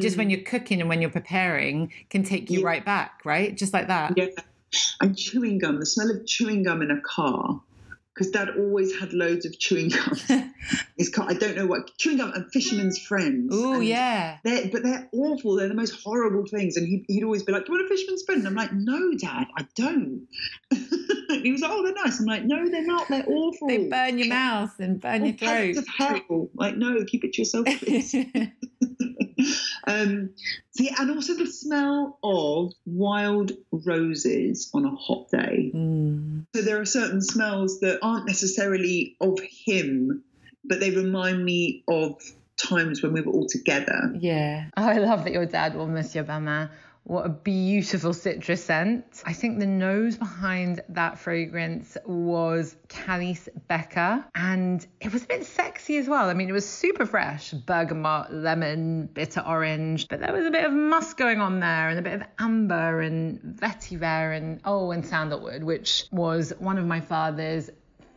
just 0.00 0.16
when 0.16 0.30
you're 0.30 0.40
cooking 0.40 0.80
and 0.80 0.88
when 0.88 1.02
you're 1.02 1.10
preparing 1.10 1.92
can 2.08 2.22
take 2.22 2.50
you 2.50 2.60
Yeah. 2.60 2.66
right 2.66 2.84
back, 2.84 3.20
right? 3.26 3.54
Just 3.54 3.74
like 3.74 3.88
that. 3.88 4.14
Yeah. 4.16 4.28
And 5.02 5.16
chewing 5.16 5.58
gum, 5.58 5.78
the 5.80 5.86
smell 5.86 6.10
of 6.10 6.26
chewing 6.26 6.62
gum 6.62 6.80
in 6.82 6.90
a 6.90 7.00
car, 7.02 7.60
because 8.16 8.30
Dad 8.30 8.48
always 8.56 8.98
had 8.98 9.12
loads 9.12 9.44
of 9.44 9.58
chewing 9.58 9.90
gum. 9.90 10.18
His 10.96 11.10
car, 11.10 11.26
I 11.28 11.34
don't 11.34 11.54
know 11.54 11.66
what 11.66 11.94
chewing 11.98 12.16
gum 12.16 12.32
and 12.34 12.50
Fisherman's 12.50 12.98
Friends. 12.98 13.50
Oh 13.52 13.80
yeah. 13.80 14.38
They're, 14.42 14.68
but 14.72 14.82
they're 14.82 15.06
awful. 15.12 15.56
They're 15.56 15.68
the 15.68 15.74
most 15.74 16.02
horrible 16.02 16.46
things. 16.46 16.78
And 16.78 16.88
he'd, 16.88 17.04
he'd 17.08 17.24
always 17.24 17.42
be 17.42 17.52
like, 17.52 17.66
"Do 17.66 17.72
you 17.72 17.78
want 17.78 17.86
a 17.90 17.94
Fisherman's 17.94 18.22
Friend?" 18.24 18.38
And 18.38 18.48
I'm 18.48 18.54
like, 18.54 18.72
"No, 18.72 19.12
Dad, 19.18 19.48
I 19.56 19.66
don't." 19.74 20.26
he 21.42 21.52
was 21.52 21.60
like, 21.60 21.70
"Oh, 21.70 21.82
they're 21.84 21.92
nice." 22.04 22.18
I'm 22.18 22.24
like, 22.26 22.44
"No, 22.44 22.66
they're 22.70 22.86
not. 22.86 23.08
They're 23.08 23.28
awful. 23.28 23.68
They 23.68 23.86
burn 23.88 24.16
your 24.18 24.28
mouth 24.28 24.72
and 24.80 24.98
burn 24.98 25.26
your 25.26 25.34
Oh, 25.42 25.46
throat. 25.46 25.76
of 25.76 25.86
hell. 25.86 26.48
Like, 26.54 26.76
no, 26.76 27.04
keep 27.04 27.22
it 27.24 27.34
to 27.34 27.42
yourself, 27.42 27.66
please. 27.66 28.14
um, 29.86 30.30
so 30.70 30.84
yeah, 30.84 30.94
and 30.98 31.10
also 31.10 31.34
the 31.34 31.46
smell 31.46 32.18
of 32.22 32.72
wild 32.84 33.52
roses 33.70 34.70
on 34.74 34.84
a 34.84 34.94
hot 34.94 35.30
day. 35.30 35.72
Mm. 35.74 36.46
So 36.54 36.62
there 36.62 36.80
are 36.80 36.86
certain 36.86 37.22
smells 37.22 37.80
that 37.80 37.98
aren't 38.02 38.26
necessarily 38.26 39.16
of 39.20 39.38
him, 39.40 40.22
but 40.64 40.80
they 40.80 40.90
remind 40.90 41.44
me 41.44 41.84
of 41.88 42.20
times 42.56 43.02
when 43.02 43.12
we 43.12 43.20
were 43.20 43.32
all 43.32 43.46
together. 43.48 44.12
Yeah. 44.18 44.66
Oh, 44.76 44.84
I 44.84 44.98
love 44.98 45.24
that 45.24 45.32
your 45.32 45.46
dad 45.46 45.74
will 45.74 45.86
Monsieur 45.86 46.24
Balmain. 46.24 46.70
What 47.06 47.24
a 47.24 47.28
beautiful 47.28 48.12
citrus 48.12 48.64
scent. 48.64 49.22
I 49.24 49.32
think 49.32 49.60
the 49.60 49.66
nose 49.66 50.16
behind 50.16 50.80
that 50.88 51.20
fragrance 51.20 51.96
was 52.04 52.74
Calice 52.88 53.48
Becker, 53.68 54.24
and 54.34 54.84
it 55.00 55.12
was 55.12 55.22
a 55.22 55.26
bit 55.28 55.46
sexy 55.46 55.98
as 55.98 56.08
well. 56.08 56.28
I 56.28 56.34
mean, 56.34 56.48
it 56.48 56.52
was 56.52 56.68
super 56.68 57.06
fresh 57.06 57.52
bergamot, 57.52 58.32
lemon, 58.32 59.06
bitter 59.06 59.40
orange, 59.46 60.08
but 60.08 60.18
there 60.18 60.32
was 60.32 60.46
a 60.46 60.50
bit 60.50 60.64
of 60.64 60.72
musk 60.72 61.16
going 61.16 61.40
on 61.40 61.60
there, 61.60 61.90
and 61.90 62.00
a 62.00 62.02
bit 62.02 62.14
of 62.14 62.24
amber 62.40 63.00
and 63.00 63.38
vetiver, 63.40 64.36
and 64.36 64.60
oh, 64.64 64.90
and 64.90 65.06
sandalwood, 65.06 65.62
which 65.62 66.06
was 66.10 66.52
one 66.58 66.76
of 66.76 66.86
my 66.86 67.00
father's 67.00 67.70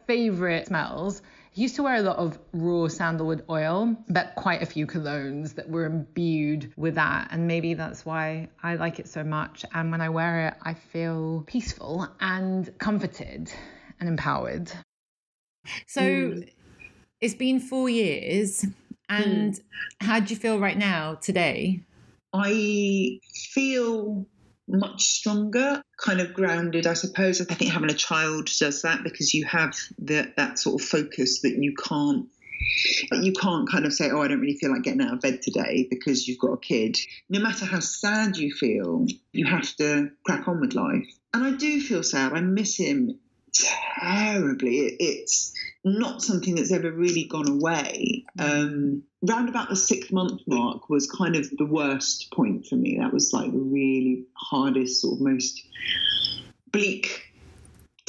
favorite 0.08 0.66
smells. 0.66 1.22
He 1.52 1.64
used 1.64 1.76
to 1.76 1.84
wear 1.84 1.96
a 1.96 2.02
lot 2.02 2.18
of 2.18 2.40
raw 2.54 2.88
sandalwood 2.88 3.44
oil, 3.50 3.98
but 4.08 4.36
quite 4.36 4.62
a 4.62 4.66
few 4.66 4.86
colognes 4.86 5.56
that 5.56 5.70
were 5.70 5.86
imbued 5.86 6.72
with 6.78 6.96
that. 6.96 7.30
And 7.32 7.48
maybe 7.48 7.74
that's 7.74 8.06
why 8.06 8.50
I 8.62 8.76
like 8.76 9.00
it 9.00 9.08
so 9.08 9.24
much. 9.24 9.66
And 9.74 9.92
when 9.92 10.00
I 10.00 10.10
wear 10.10 10.48
it, 10.50 10.54
I 10.62 10.74
feel 10.76 11.44
peaceful 11.48 12.08
and 12.20 12.72
comforted 12.78 13.52
and 14.00 14.08
empowered. 14.08 14.72
So 15.88 16.02
Mm. 16.02 16.50
it's 17.20 17.34
been 17.34 17.60
four 17.60 17.90
years. 17.90 18.66
And 19.10 19.60
how 20.02 20.20
do 20.20 20.32
you 20.34 20.40
feel 20.40 20.60
right 20.60 20.78
now, 20.78 21.16
today? 21.16 21.82
I 22.32 23.20
feel 23.52 24.28
much 24.70 25.04
stronger, 25.04 25.82
kind 25.98 26.22
of 26.22 26.34
grounded, 26.34 26.88
I 26.88 26.94
suppose. 26.94 27.42
I 27.42 27.54
think 27.54 27.72
having 27.72 27.90
a 27.90 27.96
child 27.96 28.50
does 28.60 28.82
that 28.84 29.04
because 29.04 29.34
you 29.34 29.46
have 29.46 29.74
that 30.00 30.36
that 30.38 30.60
sort 30.60 30.82
of 30.82 30.88
focus 30.88 31.42
that 31.42 31.58
you 31.58 31.74
can't 31.76 32.28
you 33.12 33.34
can't 33.34 33.70
kind 33.70 33.86
of 33.86 33.94
say, 33.94 34.10
Oh, 34.12 34.22
I 34.22 34.28
don't 34.28 34.40
really 34.40 34.58
feel 34.58 34.72
like 34.72 34.84
getting 34.84 35.02
out 35.02 35.14
of 35.14 35.22
bed 35.22 35.42
today 35.42 35.88
because 35.90 36.28
you've 36.28 36.40
got 36.40 36.54
a 36.54 36.58
kid. 36.58 36.98
No 37.30 37.40
matter 37.40 37.66
how 37.66 37.80
sad 37.80 38.38
you 38.38 38.54
feel, 38.54 39.06
you 39.32 39.46
have 39.46 39.76
to 39.78 40.12
crack 40.26 40.48
on 40.48 40.60
with 40.60 40.74
life. 40.74 41.08
And 41.34 41.44
I 41.44 41.52
do 41.52 41.80
feel 41.82 42.04
sad. 42.04 42.34
I 42.34 42.42
miss 42.42 42.78
him 42.78 43.20
terribly. 43.60 44.80
It, 44.80 44.96
it's 45.00 45.54
not 45.84 46.22
something 46.22 46.56
that's 46.56 46.72
ever 46.72 46.92
really 46.92 47.26
gone 47.26 47.50
away. 47.50 48.26
Um, 48.38 49.04
round 49.22 49.50
about 49.50 49.70
the 49.70 49.76
six 49.76 50.12
month 50.12 50.42
mark 50.48 50.90
was 50.90 51.10
kind 51.10 51.36
of 51.36 51.50
the 51.58 51.66
worst 51.66 52.32
point 52.32 52.66
for 52.66 52.76
me. 52.76 52.98
That 53.00 53.14
was 53.14 53.34
like 53.34 53.52
the 53.52 53.58
really 53.58 54.26
hardest, 54.36 55.02
sort 55.02 55.16
of 55.16 55.22
most 55.22 55.62
bleak 56.72 57.29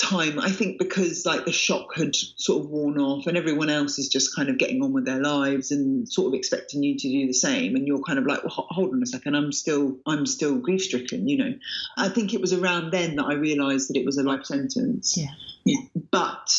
time. 0.00 0.40
I 0.40 0.50
think 0.50 0.78
because 0.78 1.26
like 1.26 1.44
the 1.44 1.52
shock 1.52 1.94
had 1.94 2.14
sort 2.14 2.64
of 2.64 2.70
worn 2.70 2.98
off 2.98 3.26
and 3.26 3.36
everyone 3.36 3.70
else 3.70 3.98
is 3.98 4.08
just 4.08 4.34
kind 4.34 4.48
of 4.48 4.58
getting 4.58 4.82
on 4.82 4.92
with 4.92 5.04
their 5.04 5.20
lives 5.20 5.70
and 5.70 6.10
sort 6.10 6.28
of 6.28 6.34
expecting 6.34 6.82
you 6.82 6.96
to 6.98 7.08
do 7.08 7.26
the 7.26 7.34
same 7.34 7.76
and 7.76 7.86
you're 7.86 8.02
kind 8.02 8.18
of 8.18 8.26
like 8.26 8.42
well 8.42 8.66
hold 8.70 8.92
on 8.92 9.02
a 9.02 9.06
second 9.06 9.34
I'm 9.34 9.52
still 9.52 9.98
I'm 10.06 10.26
still 10.26 10.56
grief 10.56 10.82
stricken 10.82 11.28
you 11.28 11.38
know 11.38 11.54
I 11.96 12.08
think 12.08 12.34
it 12.34 12.40
was 12.40 12.52
around 12.52 12.90
then 12.90 13.16
that 13.16 13.26
I 13.26 13.34
realized 13.34 13.90
that 13.90 13.96
it 13.96 14.06
was 14.06 14.16
a 14.16 14.22
life 14.22 14.44
sentence 14.44 15.16
Yeah. 15.16 15.30
yeah 15.64 15.80
but 16.10 16.50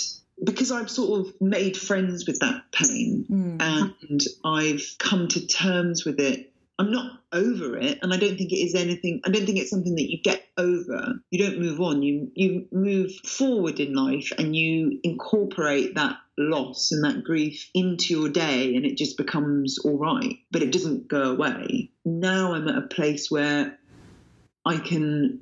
because 0.43 0.71
I've 0.71 0.89
sort 0.89 1.27
of 1.27 1.41
made 1.41 1.77
friends 1.77 2.25
with 2.25 2.39
that 2.39 2.63
pain 2.71 3.25
mm. 3.29 3.57
and 3.59 4.21
I've 4.43 4.95
come 4.97 5.27
to 5.29 5.45
terms 5.45 6.03
with 6.03 6.19
it. 6.19 6.50
I'm 6.81 6.89
not 6.89 7.21
over 7.31 7.77
it, 7.77 7.99
and 8.01 8.11
I 8.11 8.17
don't 8.17 8.37
think 8.39 8.51
it 8.51 8.55
is 8.55 8.73
anything. 8.73 9.21
I 9.23 9.29
don't 9.29 9.45
think 9.45 9.59
it's 9.59 9.69
something 9.69 9.93
that 9.93 10.09
you 10.09 10.19
get 10.19 10.43
over. 10.57 11.13
You 11.29 11.45
don't 11.45 11.59
move 11.59 11.79
on. 11.79 12.01
You 12.01 12.31
you 12.33 12.65
move 12.71 13.11
forward 13.23 13.79
in 13.79 13.93
life, 13.93 14.31
and 14.35 14.55
you 14.55 14.99
incorporate 15.03 15.93
that 15.93 16.17
loss 16.39 16.91
and 16.91 17.03
that 17.03 17.23
grief 17.23 17.69
into 17.75 18.19
your 18.19 18.29
day, 18.29 18.75
and 18.75 18.83
it 18.83 18.97
just 18.97 19.15
becomes 19.15 19.77
all 19.77 19.99
right. 19.99 20.39
But 20.49 20.63
it 20.63 20.71
doesn't 20.71 21.07
go 21.07 21.33
away. 21.33 21.91
Now 22.03 22.53
I'm 22.53 22.67
at 22.67 22.79
a 22.79 22.87
place 22.87 23.29
where 23.29 23.77
I 24.65 24.77
can 24.77 25.41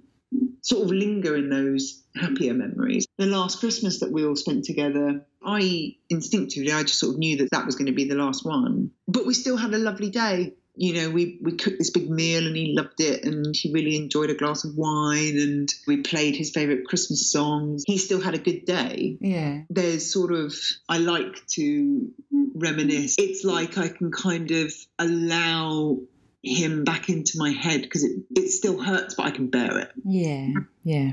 sort 0.62 0.84
of 0.84 0.92
linger 0.92 1.38
in 1.38 1.50
those 1.50 2.04
happier 2.18 2.54
memories. 2.54 3.08
The 3.18 3.28
last 3.28 3.62
Christmas 3.62 4.02
that 4.02 4.12
we 4.12 4.26
all 4.26 4.36
spent 4.36 4.66
together, 4.66 5.26
I 5.42 5.96
instinctively, 6.10 6.74
I 6.74 6.84
just 6.84 7.00
sort 7.00 7.14
of 7.14 7.20
knew 7.20 7.38
that 7.38 7.52
that 7.52 7.66
was 7.66 7.78
going 7.78 7.86
to 7.86 7.94
be 7.94 8.10
the 8.10 8.16
last 8.16 8.46
one. 8.46 8.92
But 9.08 9.26
we 9.26 9.34
still 9.34 9.56
had 9.56 9.74
a 9.74 9.78
lovely 9.78 10.10
day. 10.10 10.56
You 10.76 10.94
know, 10.94 11.10
we, 11.10 11.40
we 11.42 11.54
cooked 11.54 11.78
this 11.78 11.90
big 11.90 12.10
meal 12.10 12.48
and 12.48 12.56
he 12.56 12.74
loved 12.74 13.02
it 13.02 13.26
and 13.26 13.54
he 13.54 13.74
really 13.74 13.98
enjoyed 13.98 14.30
a 14.30 14.36
glass 14.36 14.64
of 14.64 14.78
wine 14.78 15.38
and 15.38 15.74
we 15.88 15.98
played 15.98 16.38
his 16.38 16.52
favourite 16.52 16.86
Christmas 16.86 17.30
songs. 17.32 17.84
He 17.86 17.98
still 17.98 18.22
had 18.22 18.34
a 18.34 18.38
good 18.38 18.66
day. 18.66 19.18
Yeah. 19.20 19.64
There's 19.70 20.12
sort 20.12 20.32
of, 20.32 20.54
I 20.88 21.00
like 21.00 21.46
to 21.52 22.10
reminisce. 22.56 23.16
It's 23.18 23.44
like 23.44 23.78
I 23.78 23.90
can 23.90 24.12
kind 24.12 24.52
of 24.52 24.74
allow 24.98 26.00
him 26.42 26.86
back 26.86 27.10
into 27.10 27.38
my 27.38 27.50
head 27.50 27.82
because 27.82 28.06
it, 28.06 28.22
it 28.34 28.50
still 28.50 28.82
hurts, 28.82 29.16
but 29.16 29.26
I 29.26 29.32
can 29.32 29.48
bear 29.48 29.80
it. 29.80 29.92
Yeah, 30.06 30.48
yeah. 30.84 31.12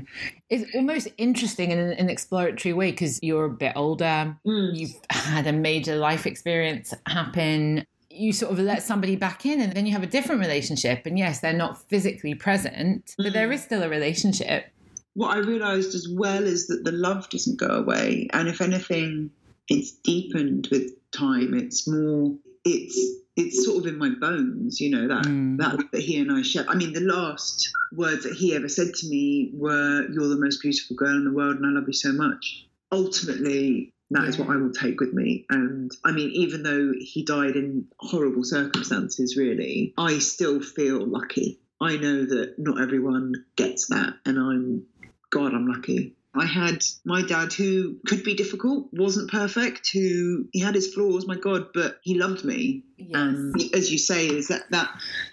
It's 0.49 0.73
almost 0.73 1.09
interesting 1.17 1.71
in 1.71 1.79
an, 1.79 1.91
an 1.91 2.09
exploratory 2.09 2.71
way 2.71 2.91
because 2.91 3.19
you're 3.21 3.45
a 3.45 3.49
bit 3.49 3.73
older. 3.75 4.37
Mm. 4.47 4.77
You've 4.77 4.95
had 5.09 5.45
a 5.45 5.51
major 5.51 5.97
life 5.97 6.25
experience 6.25 6.93
happen. 7.05 7.85
You 8.17 8.33
sort 8.33 8.51
of 8.51 8.59
let 8.59 8.83
somebody 8.83 9.15
back 9.15 9.45
in 9.45 9.61
and 9.61 9.73
then 9.73 9.85
you 9.85 9.91
have 9.93 10.03
a 10.03 10.07
different 10.07 10.41
relationship. 10.41 11.05
And 11.05 11.17
yes, 11.17 11.39
they're 11.39 11.53
not 11.53 11.77
physically 11.89 12.35
present, 12.35 13.13
but 13.17 13.33
there 13.33 13.51
is 13.51 13.61
still 13.63 13.83
a 13.83 13.89
relationship. 13.89 14.65
What 15.13 15.35
I 15.35 15.39
realized 15.39 15.95
as 15.95 16.07
well 16.09 16.43
is 16.43 16.67
that 16.67 16.83
the 16.83 16.91
love 16.91 17.29
doesn't 17.29 17.57
go 17.59 17.67
away. 17.67 18.27
And 18.33 18.47
if 18.47 18.61
anything, 18.61 19.31
it's 19.67 19.91
deepened 19.91 20.67
with 20.71 20.91
time. 21.11 21.53
It's 21.53 21.87
more, 21.87 22.33
it's, 22.65 22.99
it's 23.35 23.65
sort 23.65 23.77
of 23.79 23.85
in 23.87 23.97
my 23.97 24.09
bones, 24.09 24.79
you 24.79 24.89
know, 24.91 25.07
that, 25.07 25.25
Mm. 25.25 25.57
that 25.57 25.91
that 25.91 26.01
he 26.01 26.17
and 26.19 26.31
I 26.31 26.41
share. 26.43 26.65
I 26.69 26.75
mean, 26.75 26.93
the 26.93 27.01
last 27.01 27.69
words 27.93 28.23
that 28.23 28.33
he 28.33 28.55
ever 28.55 28.67
said 28.69 28.93
to 28.95 29.07
me 29.07 29.51
were, 29.53 30.07
You're 30.11 30.27
the 30.27 30.37
most 30.39 30.61
beautiful 30.61 30.95
girl 30.95 31.15
in 31.15 31.23
the 31.25 31.31
world 31.33 31.57
and 31.57 31.65
I 31.65 31.69
love 31.69 31.87
you 31.87 31.93
so 31.93 32.11
much. 32.11 32.65
Ultimately, 32.91 33.91
that 34.11 34.25
is 34.25 34.37
what 34.37 34.49
I 34.49 34.55
will 34.55 34.71
take 34.71 34.99
with 34.99 35.13
me. 35.13 35.45
And 35.49 35.91
I 36.05 36.11
mean, 36.11 36.31
even 36.31 36.63
though 36.63 36.93
he 36.99 37.23
died 37.23 37.55
in 37.55 37.87
horrible 37.99 38.43
circumstances, 38.43 39.35
really, 39.37 39.93
I 39.97 40.19
still 40.19 40.61
feel 40.61 41.05
lucky. 41.05 41.59
I 41.79 41.97
know 41.97 42.25
that 42.25 42.55
not 42.57 42.81
everyone 42.81 43.33
gets 43.55 43.87
that, 43.87 44.15
and 44.25 44.39
I'm, 44.39 44.85
God, 45.29 45.53
I'm 45.53 45.67
lucky. 45.67 46.15
I 46.35 46.45
had 46.45 46.83
my 47.03 47.23
dad 47.23 47.53
who 47.53 47.97
could 48.05 48.23
be 48.23 48.35
difficult, 48.35 48.89
wasn't 48.91 49.31
perfect, 49.31 49.89
who 49.91 50.47
he 50.51 50.59
had 50.59 50.75
his 50.75 50.93
flaws, 50.93 51.25
my 51.25 51.35
God, 51.35 51.67
but 51.73 51.99
he 52.03 52.19
loved 52.19 52.43
me. 52.43 52.83
And 53.13 53.55
as 53.73 53.91
you 53.91 53.97
say, 53.97 54.27
is 54.27 54.49
that 54.49 54.69
that 54.71 54.89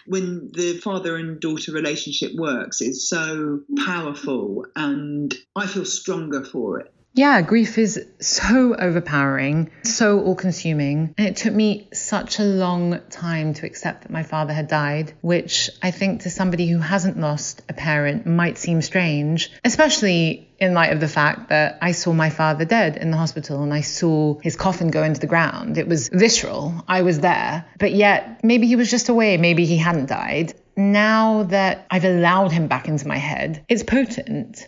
when 0.06 0.50
the 0.52 0.78
father 0.78 1.16
and 1.16 1.40
daughter 1.40 1.72
relationship 1.72 2.32
works, 2.34 2.80
is 2.80 3.08
so 3.08 3.60
powerful, 3.84 4.66
and 4.76 5.34
I 5.54 5.66
feel 5.66 5.84
stronger 5.84 6.44
for 6.44 6.80
it. 6.80 6.93
Yeah, 7.16 7.42
grief 7.42 7.78
is 7.78 8.04
so 8.18 8.74
overpowering, 8.74 9.70
so 9.84 10.20
all 10.20 10.34
consuming. 10.34 11.14
And 11.16 11.28
it 11.28 11.36
took 11.36 11.54
me 11.54 11.88
such 11.92 12.40
a 12.40 12.42
long 12.42 13.00
time 13.08 13.54
to 13.54 13.66
accept 13.66 14.02
that 14.02 14.10
my 14.10 14.24
father 14.24 14.52
had 14.52 14.66
died, 14.66 15.12
which 15.20 15.70
I 15.80 15.92
think 15.92 16.22
to 16.22 16.30
somebody 16.30 16.66
who 16.66 16.80
hasn't 16.80 17.16
lost 17.16 17.62
a 17.68 17.72
parent 17.72 18.26
might 18.26 18.58
seem 18.58 18.82
strange, 18.82 19.52
especially 19.64 20.50
in 20.58 20.74
light 20.74 20.92
of 20.92 20.98
the 20.98 21.06
fact 21.06 21.50
that 21.50 21.78
I 21.80 21.92
saw 21.92 22.12
my 22.12 22.30
father 22.30 22.64
dead 22.64 22.96
in 22.96 23.12
the 23.12 23.16
hospital 23.16 23.62
and 23.62 23.72
I 23.72 23.82
saw 23.82 24.40
his 24.40 24.56
coffin 24.56 24.90
go 24.90 25.04
into 25.04 25.20
the 25.20 25.28
ground. 25.28 25.78
It 25.78 25.86
was 25.86 26.08
visceral. 26.08 26.84
I 26.88 27.02
was 27.02 27.20
there. 27.20 27.64
But 27.78 27.92
yet, 27.92 28.42
maybe 28.42 28.66
he 28.66 28.74
was 28.74 28.90
just 28.90 29.08
away, 29.08 29.36
maybe 29.36 29.66
he 29.66 29.76
hadn't 29.76 30.06
died. 30.06 30.54
Now 30.76 31.44
that 31.44 31.86
I've 31.92 32.04
allowed 32.04 32.50
him 32.50 32.66
back 32.66 32.88
into 32.88 33.06
my 33.06 33.18
head, 33.18 33.64
it's 33.68 33.84
potent. 33.84 34.66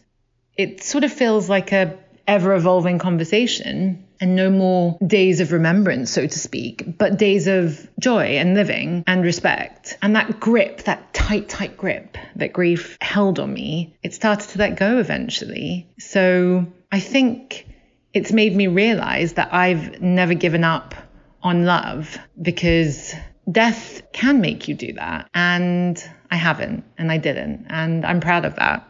It 0.57 0.85
sort 0.85 1.03
of 1.03 1.13
feels 1.13 1.51
like 1.51 1.73
a 1.73 1.99
ever 2.27 2.55
evolving 2.55 2.99
conversation 2.99 4.07
and 4.21 4.35
no 4.35 4.51
more 4.51 4.99
days 5.07 5.41
of 5.41 5.53
remembrance, 5.53 6.11
so 6.11 6.27
to 6.27 6.39
speak, 6.39 6.99
but 6.99 7.19
days 7.19 7.47
of 7.47 7.89
joy 8.01 8.39
and 8.39 8.55
living 8.55 9.05
and 9.07 9.23
respect. 9.23 9.97
And 10.03 10.17
that 10.17 10.41
grip, 10.41 10.85
that 10.85 11.12
tight, 11.12 11.49
tight 11.49 11.77
grip 11.77 12.17
that 12.37 12.53
grief 12.53 12.97
held 13.01 13.39
on 13.39 13.53
me, 13.53 13.97
it 14.03 14.15
started 14.15 14.49
to 14.51 14.59
let 14.59 14.77
go 14.77 14.99
eventually. 14.99 15.89
So 15.99 16.67
I 16.91 17.01
think 17.01 17.67
it's 18.15 18.33
made 18.33 18.57
me 18.57 18.67
realize 18.67 19.35
that 19.35 19.53
I've 19.53 20.01
never 20.01 20.35
given 20.35 20.65
up 20.65 20.95
on 21.43 21.65
love 21.65 22.19
because 22.41 23.15
death 23.51 24.03
can 24.12 24.41
make 24.41 24.69
you 24.69 24.75
do 24.75 24.95
that. 24.95 25.29
And 25.35 26.03
I 26.31 26.37
haven't, 26.37 26.85
and 26.99 27.12
I 27.12 27.19
didn't. 27.19 27.67
And 27.69 28.05
I'm 28.05 28.21
proud 28.21 28.45
of 28.45 28.57
that 28.57 28.89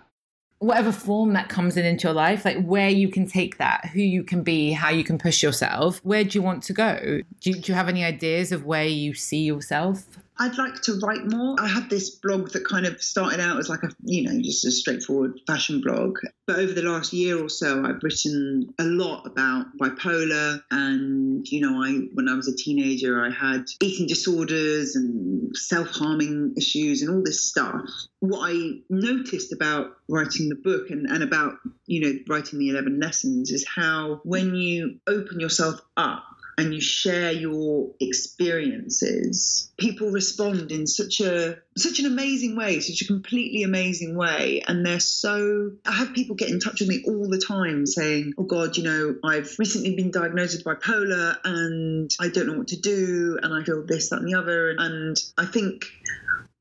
whatever 0.58 0.90
form 0.90 1.34
that 1.34 1.48
comes 1.48 1.76
in 1.76 1.84
into 1.84 2.08
your 2.08 2.14
life, 2.14 2.44
like 2.44 2.64
where 2.64 2.88
you 2.88 3.08
can 3.08 3.26
take 3.26 3.58
that, 3.58 3.86
who 3.92 4.00
you 4.00 4.24
can 4.24 4.42
be, 4.42 4.72
how 4.72 4.90
you 4.90 5.04
can 5.04 5.18
push 5.18 5.42
yourself, 5.42 6.00
where 6.02 6.24
do 6.24 6.38
you 6.38 6.42
want 6.42 6.62
to 6.64 6.72
go? 6.72 7.20
Do 7.40 7.50
you, 7.50 7.60
do 7.60 7.72
you 7.72 7.74
have 7.74 7.88
any 7.88 8.04
ideas 8.04 8.52
of 8.52 8.64
where 8.64 8.86
you 8.86 9.14
see 9.14 9.42
yourself? 9.42 10.04
I'd 10.38 10.58
like 10.58 10.82
to 10.82 10.98
write 11.02 11.24
more. 11.26 11.56
I 11.58 11.66
had 11.66 11.88
this 11.88 12.10
blog 12.10 12.50
that 12.50 12.66
kind 12.66 12.86
of 12.86 13.02
started 13.02 13.40
out 13.40 13.58
as 13.58 13.68
like 13.68 13.82
a, 13.82 13.90
you 14.04 14.24
know, 14.24 14.40
just 14.42 14.64
a 14.66 14.70
straightforward 14.70 15.40
fashion 15.46 15.80
blog. 15.80 16.18
But 16.46 16.58
over 16.58 16.72
the 16.72 16.82
last 16.82 17.12
year 17.12 17.42
or 17.42 17.48
so, 17.48 17.84
I've 17.84 18.02
written 18.02 18.74
a 18.78 18.84
lot 18.84 19.26
about 19.26 19.66
bipolar. 19.80 20.60
And, 20.70 21.46
you 21.48 21.60
know, 21.60 21.82
I, 21.82 22.08
when 22.12 22.28
I 22.28 22.34
was 22.34 22.48
a 22.48 22.56
teenager, 22.56 23.24
I 23.24 23.30
had 23.30 23.64
eating 23.82 24.06
disorders 24.06 24.94
and 24.94 25.56
self 25.56 25.88
harming 25.88 26.54
issues 26.56 27.02
and 27.02 27.14
all 27.14 27.22
this 27.24 27.48
stuff. 27.48 27.88
What 28.20 28.50
I 28.50 28.80
noticed 28.90 29.52
about 29.52 29.96
writing 30.08 30.48
the 30.48 30.56
book 30.56 30.90
and, 30.90 31.06
and 31.06 31.22
about, 31.22 31.54
you 31.86 32.00
know, 32.00 32.18
writing 32.28 32.58
the 32.58 32.70
11 32.70 33.00
lessons 33.00 33.50
is 33.50 33.66
how 33.66 34.20
when 34.24 34.54
you 34.54 34.98
open 35.06 35.40
yourself 35.40 35.80
up, 35.96 36.24
and 36.58 36.72
you 36.72 36.80
share 36.80 37.32
your 37.32 37.90
experiences, 38.00 39.70
people 39.76 40.10
respond 40.10 40.72
in 40.72 40.86
such 40.86 41.20
a 41.20 41.58
such 41.76 41.98
an 41.98 42.06
amazing 42.06 42.56
way, 42.56 42.80
such 42.80 43.02
a 43.02 43.06
completely 43.06 43.62
amazing 43.62 44.16
way. 44.16 44.62
And 44.66 44.84
they're 44.84 45.00
so 45.00 45.72
I 45.84 45.92
have 45.92 46.14
people 46.14 46.34
get 46.34 46.48
in 46.48 46.60
touch 46.60 46.80
with 46.80 46.88
me 46.88 47.04
all 47.06 47.28
the 47.28 47.42
time 47.46 47.86
saying, 47.86 48.32
Oh 48.38 48.44
God, 48.44 48.76
you 48.76 48.84
know, 48.84 49.16
I've 49.22 49.54
recently 49.58 49.94
been 49.96 50.10
diagnosed 50.10 50.56
with 50.56 50.80
bipolar 50.80 51.36
and 51.44 52.10
I 52.18 52.28
don't 52.28 52.46
know 52.46 52.58
what 52.58 52.68
to 52.68 52.80
do 52.80 53.38
and 53.42 53.52
I 53.52 53.62
feel 53.62 53.84
this, 53.84 54.08
that 54.10 54.20
and 54.20 54.28
the 54.28 54.38
other. 54.38 54.74
And 54.78 55.16
I 55.36 55.44
think 55.44 55.84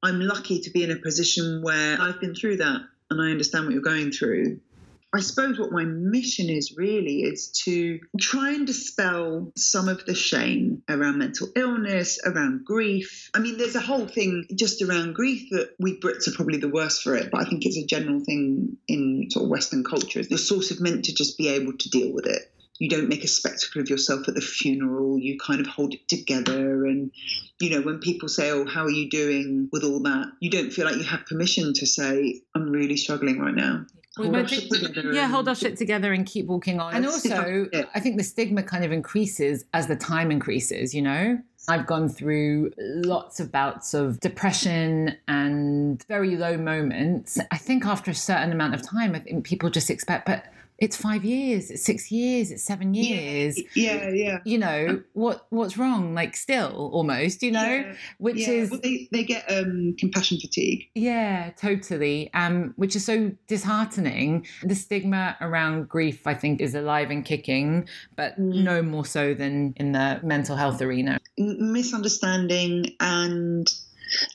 I'm 0.04 0.20
lucky 0.20 0.60
to 0.62 0.70
be 0.72 0.84
in 0.84 0.92
a 0.92 0.98
position 0.98 1.62
where 1.64 2.00
I've 2.02 2.20
been 2.20 2.36
through 2.36 2.58
that 2.58 2.82
and 3.10 3.22
I 3.22 3.32
understand 3.32 3.66
what 3.66 3.74
you're 3.74 3.82
going 3.82 4.12
through. 4.12 4.60
I 5.16 5.22
suppose 5.22 5.58
what 5.58 5.72
my 5.72 5.86
mission 5.86 6.50
is 6.50 6.76
really 6.76 7.22
is 7.22 7.50
to 7.64 8.00
try 8.20 8.52
and 8.52 8.68
dispel 8.68 9.54
some 9.56 9.88
of 9.88 10.06
the 10.06 10.14
shame 10.14 10.84
around 10.90 11.20
mental 11.20 11.48
illness, 11.56 12.20
around 12.26 12.66
grief. 12.66 13.30
I 13.34 13.40
mean, 13.40 13.58
there's 13.58 13.76
a 13.76 13.80
whole 13.80 14.08
thing 14.08 14.46
just 14.54 14.82
around 14.82 15.16
grief 15.16 15.50
that 15.52 15.74
we 15.80 15.98
Brits 15.98 16.28
are 16.28 16.36
probably 16.36 16.58
the 16.58 16.68
worst 16.68 17.02
for 17.02 17.16
it, 17.16 17.32
but 17.32 17.40
I 17.40 17.46
think 17.46 17.66
it's 17.66 17.78
a 17.78 17.86
general 17.86 18.20
thing 18.20 18.76
in 18.90 19.28
sort 19.32 19.46
of 19.46 19.52
Western 19.52 19.86
culture. 19.86 20.20
You're 20.20 20.38
sort 20.38 20.72
of 20.72 20.82
meant 20.82 21.06
to 21.06 21.16
just 21.16 21.38
be 21.38 21.48
able 21.48 21.78
to 21.78 21.90
deal 21.90 22.12
with 22.14 22.26
it. 22.26 22.52
You 22.78 22.90
don't 22.90 23.08
make 23.08 23.24
a 23.24 23.30
spectacle 23.30 23.82
of 23.82 23.90
yourself 23.90 24.28
at 24.28 24.36
the 24.36 24.42
funeral. 24.42 25.18
You 25.18 25.38
kind 25.40 25.62
of 25.62 25.68
hold 25.68 25.94
it 25.94 26.10
together. 26.10 26.86
And, 26.86 27.12
you 27.62 27.70
know, 27.70 27.82
when 27.82 28.00
people 28.00 28.28
say, 28.28 28.52
Oh, 28.52 28.66
how 28.66 28.84
are 28.84 28.92
you 28.92 29.10
doing 29.10 29.70
with 29.72 29.86
all 29.86 30.02
that? 30.02 30.34
You 30.42 30.50
don't 30.50 30.72
feel 30.72 30.84
like 30.84 30.98
you 30.98 31.04
have 31.04 31.26
permission 31.26 31.72
to 31.76 31.86
say, 31.86 32.42
I'm 32.54 32.70
really 32.70 32.98
struggling 32.98 33.40
right 33.40 33.56
now. 33.56 33.86
Hold 34.18 34.36
our 34.36 34.48
shit 34.48 34.72
together 34.72 35.12
yeah, 35.12 35.28
hold 35.28 35.50
our 35.50 35.56
shit 35.56 35.78
together 35.78 36.14
and 36.14 36.26
keep 36.26 36.46
walking 36.46 36.80
on. 36.80 36.96
And 36.96 37.06
also, 37.06 37.68
I 37.94 38.00
think 38.00 38.18
the 38.18 38.24
stigma 38.24 38.64
kind 38.64 38.86
of 38.86 38.92
increases 38.92 39.66
as 39.74 39.88
the 39.88 39.96
time 39.96 40.32
increases, 40.32 40.94
you 40.94 41.02
know? 41.02 41.40
I've 41.68 41.88
gone 41.88 42.10
through 42.10 42.72
lots 42.78 43.40
of 43.40 43.52
bouts 43.52 43.94
of 43.94 44.20
depression 44.20 45.18
and 45.28 46.04
very 46.08 46.36
low 46.36 46.58
moments. 46.58 47.40
I 47.52 47.58
think 47.58 47.86
after 47.86 48.12
a 48.12 48.16
certain 48.16 48.52
amount 48.52 48.76
of 48.76 48.88
time, 48.88 49.16
I 49.16 49.20
think 49.20 49.44
people 49.46 49.70
just 49.70 49.90
expect, 49.90 50.28
but 50.28 50.46
it's 50.78 50.98
five 50.98 51.24
years, 51.24 51.72
it's 51.72 51.84
six 51.84 52.12
years, 52.12 52.52
it's 52.52 52.64
seven 52.64 52.94
years. 52.94 53.60
Yeah, 53.76 54.10
yeah. 54.10 54.40
You 54.46 54.58
know 54.58 55.04
what? 55.14 55.48
What's 55.50 55.78
wrong? 55.78 56.14
Like 56.14 56.36
still, 56.36 56.90
almost. 56.94 57.42
You 57.44 57.52
know, 57.52 57.64
yeah, 57.64 57.96
which 58.18 58.38
yeah. 58.38 58.50
is 58.50 58.72
well, 58.72 58.80
they 58.82 59.08
they 59.12 59.24
get 59.24 59.50
um, 59.50 59.96
compassion 59.98 60.40
fatigue. 60.40 60.90
Yeah, 60.94 61.52
totally. 61.58 62.30
Um, 62.34 62.74
which 62.76 62.96
is 62.96 63.06
so 63.06 63.32
disheartening. 63.48 64.48
The 64.64 64.76
stigma 64.76 65.38
around 65.40 65.88
grief, 65.88 66.28
I 66.28 66.34
think, 66.34 66.60
is 66.60 66.76
alive 66.76 67.10
and 67.10 67.24
kicking, 67.24 67.88
but 68.16 68.40
mm. 68.40 68.64
no 68.64 68.82
more 68.82 69.06
so 69.06 69.34
than 69.34 69.74
in 69.78 69.94
the 69.94 70.20
mental 70.24 70.56
health 70.58 70.82
arena. 70.82 71.20
Misunderstanding 71.38 72.96
and 73.00 73.72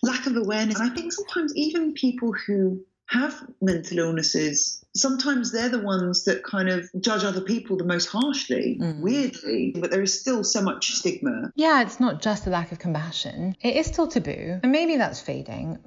lack 0.02 0.26
of 0.26 0.36
awareness. 0.36 0.78
And 0.80 0.90
I 0.90 0.94
think 0.94 1.12
sometimes 1.12 1.54
even 1.54 1.92
people 1.92 2.32
who 2.46 2.80
have 3.10 3.34
mental 3.60 3.98
illnesses, 3.98 4.84
sometimes 4.94 5.52
they're 5.52 5.68
the 5.68 5.80
ones 5.80 6.24
that 6.24 6.44
kind 6.44 6.68
of 6.68 6.88
judge 7.00 7.24
other 7.24 7.40
people 7.40 7.76
the 7.76 7.84
most 7.84 8.06
harshly, 8.06 8.78
mm. 8.80 9.00
weirdly. 9.00 9.74
But 9.76 9.90
there 9.90 10.02
is 10.02 10.18
still 10.18 10.44
so 10.44 10.62
much 10.62 10.92
stigma. 10.92 11.52
Yeah, 11.56 11.82
it's 11.82 11.98
not 11.98 12.22
just 12.22 12.46
a 12.46 12.50
lack 12.50 12.70
of 12.70 12.78
compassion, 12.78 13.56
it 13.60 13.76
is 13.76 13.86
still 13.86 14.06
taboo. 14.06 14.60
And 14.62 14.72
maybe 14.72 14.96
that's 14.96 15.20
fading. 15.20 15.78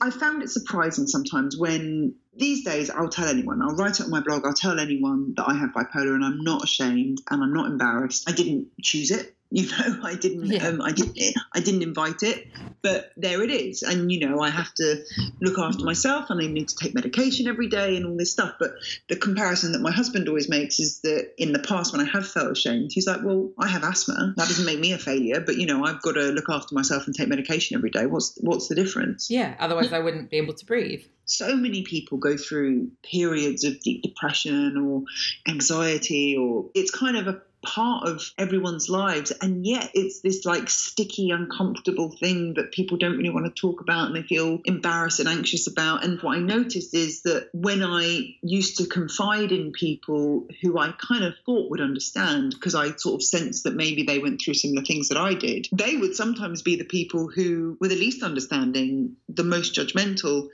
I 0.00 0.10
found 0.10 0.42
it 0.42 0.50
surprising 0.50 1.06
sometimes 1.06 1.56
when 1.56 2.16
these 2.36 2.64
days 2.64 2.90
I'll 2.90 3.08
tell 3.08 3.28
anyone, 3.28 3.62
I'll 3.62 3.76
write 3.76 4.00
it 4.00 4.04
on 4.04 4.10
my 4.10 4.20
blog, 4.20 4.44
I'll 4.44 4.52
tell 4.52 4.80
anyone 4.80 5.34
that 5.36 5.48
I 5.48 5.54
have 5.54 5.70
bipolar 5.70 6.14
and 6.14 6.24
I'm 6.24 6.42
not 6.42 6.64
ashamed 6.64 7.22
and 7.30 7.42
I'm 7.42 7.52
not 7.52 7.66
embarrassed. 7.66 8.28
I 8.28 8.32
didn't 8.32 8.68
choose 8.82 9.12
it. 9.12 9.36
You 9.64 9.68
know, 9.68 10.00
I 10.02 10.16
didn't, 10.16 10.46
yeah. 10.46 10.66
um, 10.66 10.82
I 10.82 10.90
didn't, 10.90 11.16
I 11.54 11.60
didn't 11.60 11.84
invite 11.84 12.24
it, 12.24 12.48
but 12.82 13.12
there 13.16 13.40
it 13.40 13.50
is. 13.50 13.82
And 13.84 14.10
you 14.10 14.18
know, 14.26 14.40
I 14.40 14.50
have 14.50 14.74
to 14.74 15.04
look 15.40 15.60
after 15.60 15.84
myself, 15.84 16.28
and 16.28 16.42
I 16.42 16.48
need 16.50 16.68
to 16.70 16.74
take 16.74 16.92
medication 16.92 17.46
every 17.46 17.68
day, 17.68 17.96
and 17.96 18.04
all 18.04 18.16
this 18.16 18.32
stuff. 18.32 18.54
But 18.58 18.72
the 19.08 19.14
comparison 19.14 19.70
that 19.70 19.80
my 19.80 19.92
husband 19.92 20.26
always 20.26 20.48
makes 20.48 20.80
is 20.80 21.02
that 21.02 21.34
in 21.38 21.52
the 21.52 21.60
past, 21.60 21.92
when 21.92 22.04
I 22.04 22.10
have 22.10 22.26
felt 22.26 22.50
ashamed, 22.50 22.90
he's 22.92 23.06
like, 23.06 23.22
"Well, 23.22 23.52
I 23.56 23.68
have 23.68 23.84
asthma. 23.84 24.34
That 24.36 24.48
doesn't 24.48 24.66
make 24.66 24.80
me 24.80 24.90
a 24.90 24.98
failure, 24.98 25.40
but 25.40 25.56
you 25.56 25.66
know, 25.66 25.84
I've 25.84 26.02
got 26.02 26.14
to 26.14 26.32
look 26.32 26.48
after 26.48 26.74
myself 26.74 27.06
and 27.06 27.14
take 27.14 27.28
medication 27.28 27.76
every 27.76 27.90
day. 27.90 28.06
What's 28.06 28.36
what's 28.40 28.66
the 28.66 28.74
difference?" 28.74 29.30
Yeah, 29.30 29.54
otherwise 29.60 29.92
I 29.92 30.00
wouldn't 30.00 30.30
be 30.30 30.38
able 30.38 30.54
to 30.54 30.66
breathe 30.66 31.04
so 31.26 31.56
many 31.56 31.82
people 31.82 32.18
go 32.18 32.36
through 32.36 32.90
periods 33.02 33.64
of 33.64 33.80
deep 33.80 34.02
depression 34.02 34.76
or 34.76 35.02
anxiety 35.48 36.36
or 36.36 36.70
it's 36.74 36.90
kind 36.90 37.16
of 37.16 37.26
a 37.26 37.40
part 37.64 38.08
of 38.08 38.32
everyone's 38.38 38.88
lives. 38.88 39.32
And 39.40 39.66
yet 39.66 39.90
it's 39.94 40.20
this 40.20 40.44
like 40.44 40.70
sticky, 40.70 41.30
uncomfortable 41.30 42.10
thing 42.10 42.54
that 42.54 42.72
people 42.72 42.96
don't 42.96 43.16
really 43.16 43.30
want 43.30 43.46
to 43.46 43.60
talk 43.60 43.80
about 43.80 44.06
and 44.06 44.16
they 44.16 44.22
feel 44.22 44.60
embarrassed 44.64 45.20
and 45.20 45.28
anxious 45.28 45.66
about. 45.66 46.04
And 46.04 46.20
what 46.20 46.36
I 46.36 46.40
noticed 46.40 46.94
is 46.94 47.22
that 47.22 47.48
when 47.52 47.82
I 47.82 48.36
used 48.42 48.78
to 48.78 48.86
confide 48.86 49.52
in 49.52 49.72
people 49.72 50.46
who 50.62 50.78
I 50.78 50.92
kind 50.92 51.24
of 51.24 51.34
thought 51.44 51.70
would 51.70 51.80
understand, 51.80 52.52
because 52.52 52.74
I 52.74 52.94
sort 52.96 53.16
of 53.16 53.22
sensed 53.22 53.64
that 53.64 53.74
maybe 53.74 54.04
they 54.04 54.18
went 54.18 54.40
through 54.40 54.54
similar 54.54 54.84
things 54.84 55.08
that 55.08 55.18
I 55.18 55.34
did, 55.34 55.68
they 55.72 55.96
would 55.96 56.14
sometimes 56.14 56.62
be 56.62 56.76
the 56.76 56.84
people 56.84 57.28
who 57.28 57.76
were 57.80 57.88
the 57.88 57.96
least 57.96 58.22
understanding, 58.22 59.16
the 59.28 59.44
most 59.44 59.74
judgmental, 59.74 60.48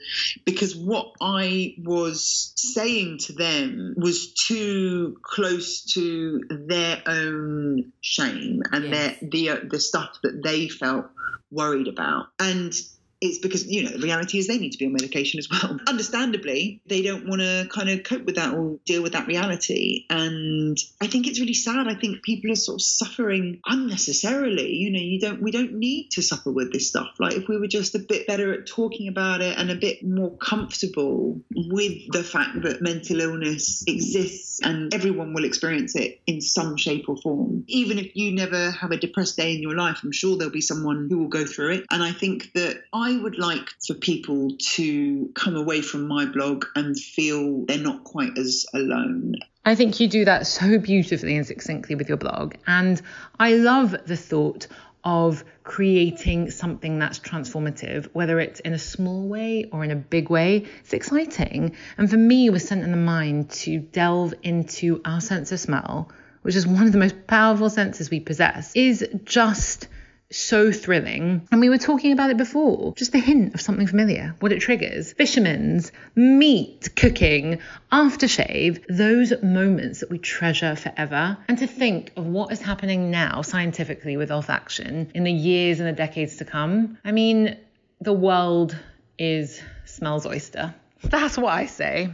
because 0.45 0.75
what 0.75 1.13
I 1.21 1.75
was 1.83 2.53
saying 2.55 3.19
to 3.19 3.33
them 3.33 3.95
was 3.97 4.33
too 4.33 5.17
close 5.21 5.83
to 5.93 6.43
their 6.49 7.00
own 7.05 7.91
shame 8.01 8.61
and 8.71 8.85
Yes. 8.85 9.17
their 9.19 9.29
the 9.29 9.49
uh, 9.49 9.57
the 9.69 9.79
stuff 9.79 10.17
that 10.23 10.41
they 10.43 10.67
felt 10.67 11.05
worried 11.51 11.87
about 11.87 12.27
and 12.39 12.73
it's 13.21 13.37
because 13.37 13.67
you 13.67 13.83
know 13.83 13.91
the 13.91 13.99
reality 13.99 14.39
is 14.39 14.47
they 14.47 14.57
need 14.57 14.71
to 14.71 14.79
be 14.79 14.87
on 14.87 14.93
medication 14.93 15.37
as 15.37 15.47
well. 15.49 15.79
Understandably 15.87 16.81
they 16.87 17.03
don't 17.03 17.27
want 17.27 17.41
to 17.41 17.67
kind 17.71 17.89
of 17.89 18.03
cope 18.03 18.25
with 18.25 18.35
that 18.35 18.53
or 18.53 18.79
deal 18.85 19.03
with 19.03 19.13
that 19.13 19.27
reality. 19.27 20.05
And 20.09 20.77
i 20.99 21.07
think 21.07 21.27
it's 21.27 21.39
really 21.39 21.53
sad. 21.53 21.87
I 21.87 21.93
think 21.93 22.23
people 22.23 22.51
are 22.51 22.55
sort 22.55 22.77
of 22.77 22.81
suffering 22.81 23.61
unnecessarily. 23.65 24.73
You 24.73 24.91
know 24.91 24.99
you 24.99 25.19
don't 25.19 25.41
we 25.41 25.51
don't 25.51 25.73
need 25.73 26.09
to 26.11 26.23
suffer 26.23 26.51
with 26.51 26.73
this 26.73 26.87
stuff. 26.87 27.09
Like 27.19 27.35
if 27.35 27.47
we 27.47 27.57
were 27.57 27.67
just 27.67 27.93
a 27.93 27.99
bit 27.99 28.25
better 28.25 28.53
at 28.53 28.65
talking 28.65 29.07
about 29.07 29.41
it 29.41 29.57
and 29.57 29.69
a 29.69 29.75
bit 29.75 30.03
more 30.03 30.35
comfortable 30.37 31.39
with 31.55 32.11
the 32.11 32.23
fact 32.23 32.63
that 32.63 32.81
mental 32.81 33.21
illness 33.21 33.83
exists 33.85 34.59
and 34.63 34.93
everyone 34.93 35.33
will 35.33 35.45
experience 35.45 35.95
it 35.95 36.21
in 36.25 36.41
some 36.41 36.75
shape 36.75 37.07
or 37.07 37.17
form. 37.17 37.65
Even 37.67 37.99
if 37.99 38.15
you 38.15 38.31
never 38.31 38.71
have 38.71 38.91
a 38.91 38.97
depressed 38.97 39.37
day 39.37 39.53
in 39.53 39.61
your 39.61 39.75
life 39.75 39.99
i'm 40.03 40.11
sure 40.11 40.37
there'll 40.37 40.51
be 40.51 40.61
someone 40.61 41.07
who 41.09 41.19
will 41.19 41.27
go 41.27 41.45
through 41.45 41.73
it. 41.73 41.85
And 41.91 42.01
i 42.01 42.11
think 42.11 42.51
that 42.53 42.81
i 42.91 43.10
would 43.17 43.37
like 43.37 43.69
for 43.85 43.93
people 43.93 44.51
to 44.57 45.29
come 45.35 45.55
away 45.55 45.81
from 45.81 46.07
my 46.07 46.25
blog 46.25 46.65
and 46.75 46.99
feel 46.99 47.65
they're 47.65 47.77
not 47.77 48.03
quite 48.03 48.37
as 48.37 48.65
alone 48.73 49.35
I 49.63 49.75
think 49.75 49.99
you 49.99 50.07
do 50.07 50.25
that 50.25 50.47
so 50.47 50.79
beautifully 50.79 51.37
and 51.37 51.45
succinctly 51.45 51.93
with 51.93 52.09
your 52.09 52.17
blog. 52.17 52.55
And 52.65 52.99
I 53.39 53.53
love 53.53 53.95
the 54.07 54.17
thought 54.17 54.65
of 55.03 55.43
creating 55.63 56.49
something 56.49 56.97
that's 56.97 57.19
transformative, 57.19 58.07
whether 58.13 58.39
it's 58.39 58.59
in 58.61 58.73
a 58.73 58.79
small 58.79 59.27
way 59.27 59.65
or 59.71 59.83
in 59.83 59.91
a 59.91 59.95
big 59.95 60.29
way. 60.29 60.65
It's 60.79 60.93
exciting. 60.93 61.75
And 61.97 62.09
for 62.09 62.17
me, 62.17 62.47
it 62.47 62.49
was 62.49 62.67
Scent 62.67 62.83
in 62.83 62.91
the 62.91 62.97
Mind 62.97 63.51
to 63.51 63.79
delve 63.79 64.33
into 64.41 65.01
our 65.05 65.21
sense 65.21 65.51
of 65.51 65.59
smell, 65.59 66.09
which 66.41 66.55
is 66.55 66.65
one 66.65 66.87
of 66.87 66.91
the 66.91 66.97
most 66.97 67.27
powerful 67.27 67.69
senses 67.69 68.09
we 68.09 68.19
possess, 68.19 68.75
is 68.75 69.07
just 69.23 69.87
so 70.31 70.71
thrilling. 70.71 71.47
And 71.51 71.61
we 71.61 71.69
were 71.69 71.77
talking 71.77 72.11
about 72.11 72.29
it 72.29 72.37
before. 72.37 72.93
Just 72.95 73.11
the 73.11 73.19
hint 73.19 73.53
of 73.53 73.61
something 73.61 73.87
familiar, 73.87 74.35
what 74.39 74.51
it 74.51 74.59
triggers. 74.59 75.13
Fishermen's, 75.13 75.91
meat, 76.15 76.89
cooking, 76.95 77.59
aftershave, 77.91 78.83
those 78.89 79.33
moments 79.41 79.99
that 79.99 80.09
we 80.09 80.17
treasure 80.17 80.75
forever. 80.75 81.37
And 81.47 81.57
to 81.57 81.67
think 81.67 82.11
of 82.15 82.25
what 82.25 82.51
is 82.51 82.61
happening 82.61 83.11
now 83.11 83.41
scientifically 83.41 84.17
with 84.17 84.29
olfaction 84.29 85.11
in 85.13 85.23
the 85.23 85.31
years 85.31 85.79
and 85.79 85.87
the 85.87 85.93
decades 85.93 86.37
to 86.37 86.45
come. 86.45 86.97
I 87.03 87.11
mean, 87.11 87.57
the 87.99 88.13
world 88.13 88.75
is 89.17 89.61
smells 89.85 90.25
oyster. 90.25 90.73
That's 91.03 91.37
what 91.37 91.53
I 91.53 91.65
say. 91.65 92.09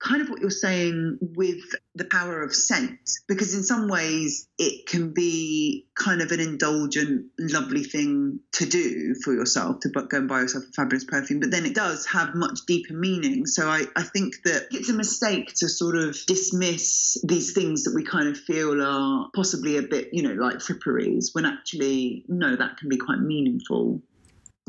Kind 0.00 0.22
of 0.22 0.30
what 0.30 0.40
you're 0.40 0.50
saying 0.50 1.18
with 1.20 1.62
the 1.94 2.04
power 2.04 2.42
of 2.42 2.54
scent, 2.54 2.98
because 3.28 3.54
in 3.54 3.62
some 3.62 3.88
ways 3.88 4.48
it 4.58 4.86
can 4.86 5.12
be 5.12 5.86
kind 5.94 6.22
of 6.22 6.32
an 6.32 6.40
indulgent, 6.40 7.26
lovely 7.38 7.84
thing 7.84 8.40
to 8.52 8.64
do 8.64 9.14
for 9.22 9.34
yourself 9.34 9.80
to 9.80 9.90
go 9.90 10.06
and 10.16 10.28
buy 10.28 10.40
yourself 10.40 10.64
a 10.64 10.72
fabulous 10.72 11.04
perfume, 11.04 11.40
but 11.40 11.50
then 11.50 11.66
it 11.66 11.74
does 11.74 12.06
have 12.06 12.34
much 12.34 12.60
deeper 12.66 12.94
meaning. 12.94 13.44
So 13.44 13.68
I, 13.68 13.84
I 13.94 14.02
think 14.02 14.36
that 14.44 14.68
it's 14.70 14.88
a 14.88 14.94
mistake 14.94 15.52
to 15.56 15.68
sort 15.68 15.96
of 15.96 16.16
dismiss 16.26 17.18
these 17.26 17.52
things 17.52 17.84
that 17.84 17.94
we 17.94 18.04
kind 18.04 18.28
of 18.28 18.38
feel 18.38 18.82
are 18.82 19.28
possibly 19.34 19.76
a 19.76 19.82
bit, 19.82 20.08
you 20.12 20.22
know, 20.22 20.34
like 20.42 20.56
fripperies, 20.56 21.34
when 21.34 21.44
actually, 21.44 22.24
no, 22.28 22.56
that 22.56 22.78
can 22.78 22.88
be 22.88 22.96
quite 22.96 23.18
meaningful 23.18 24.00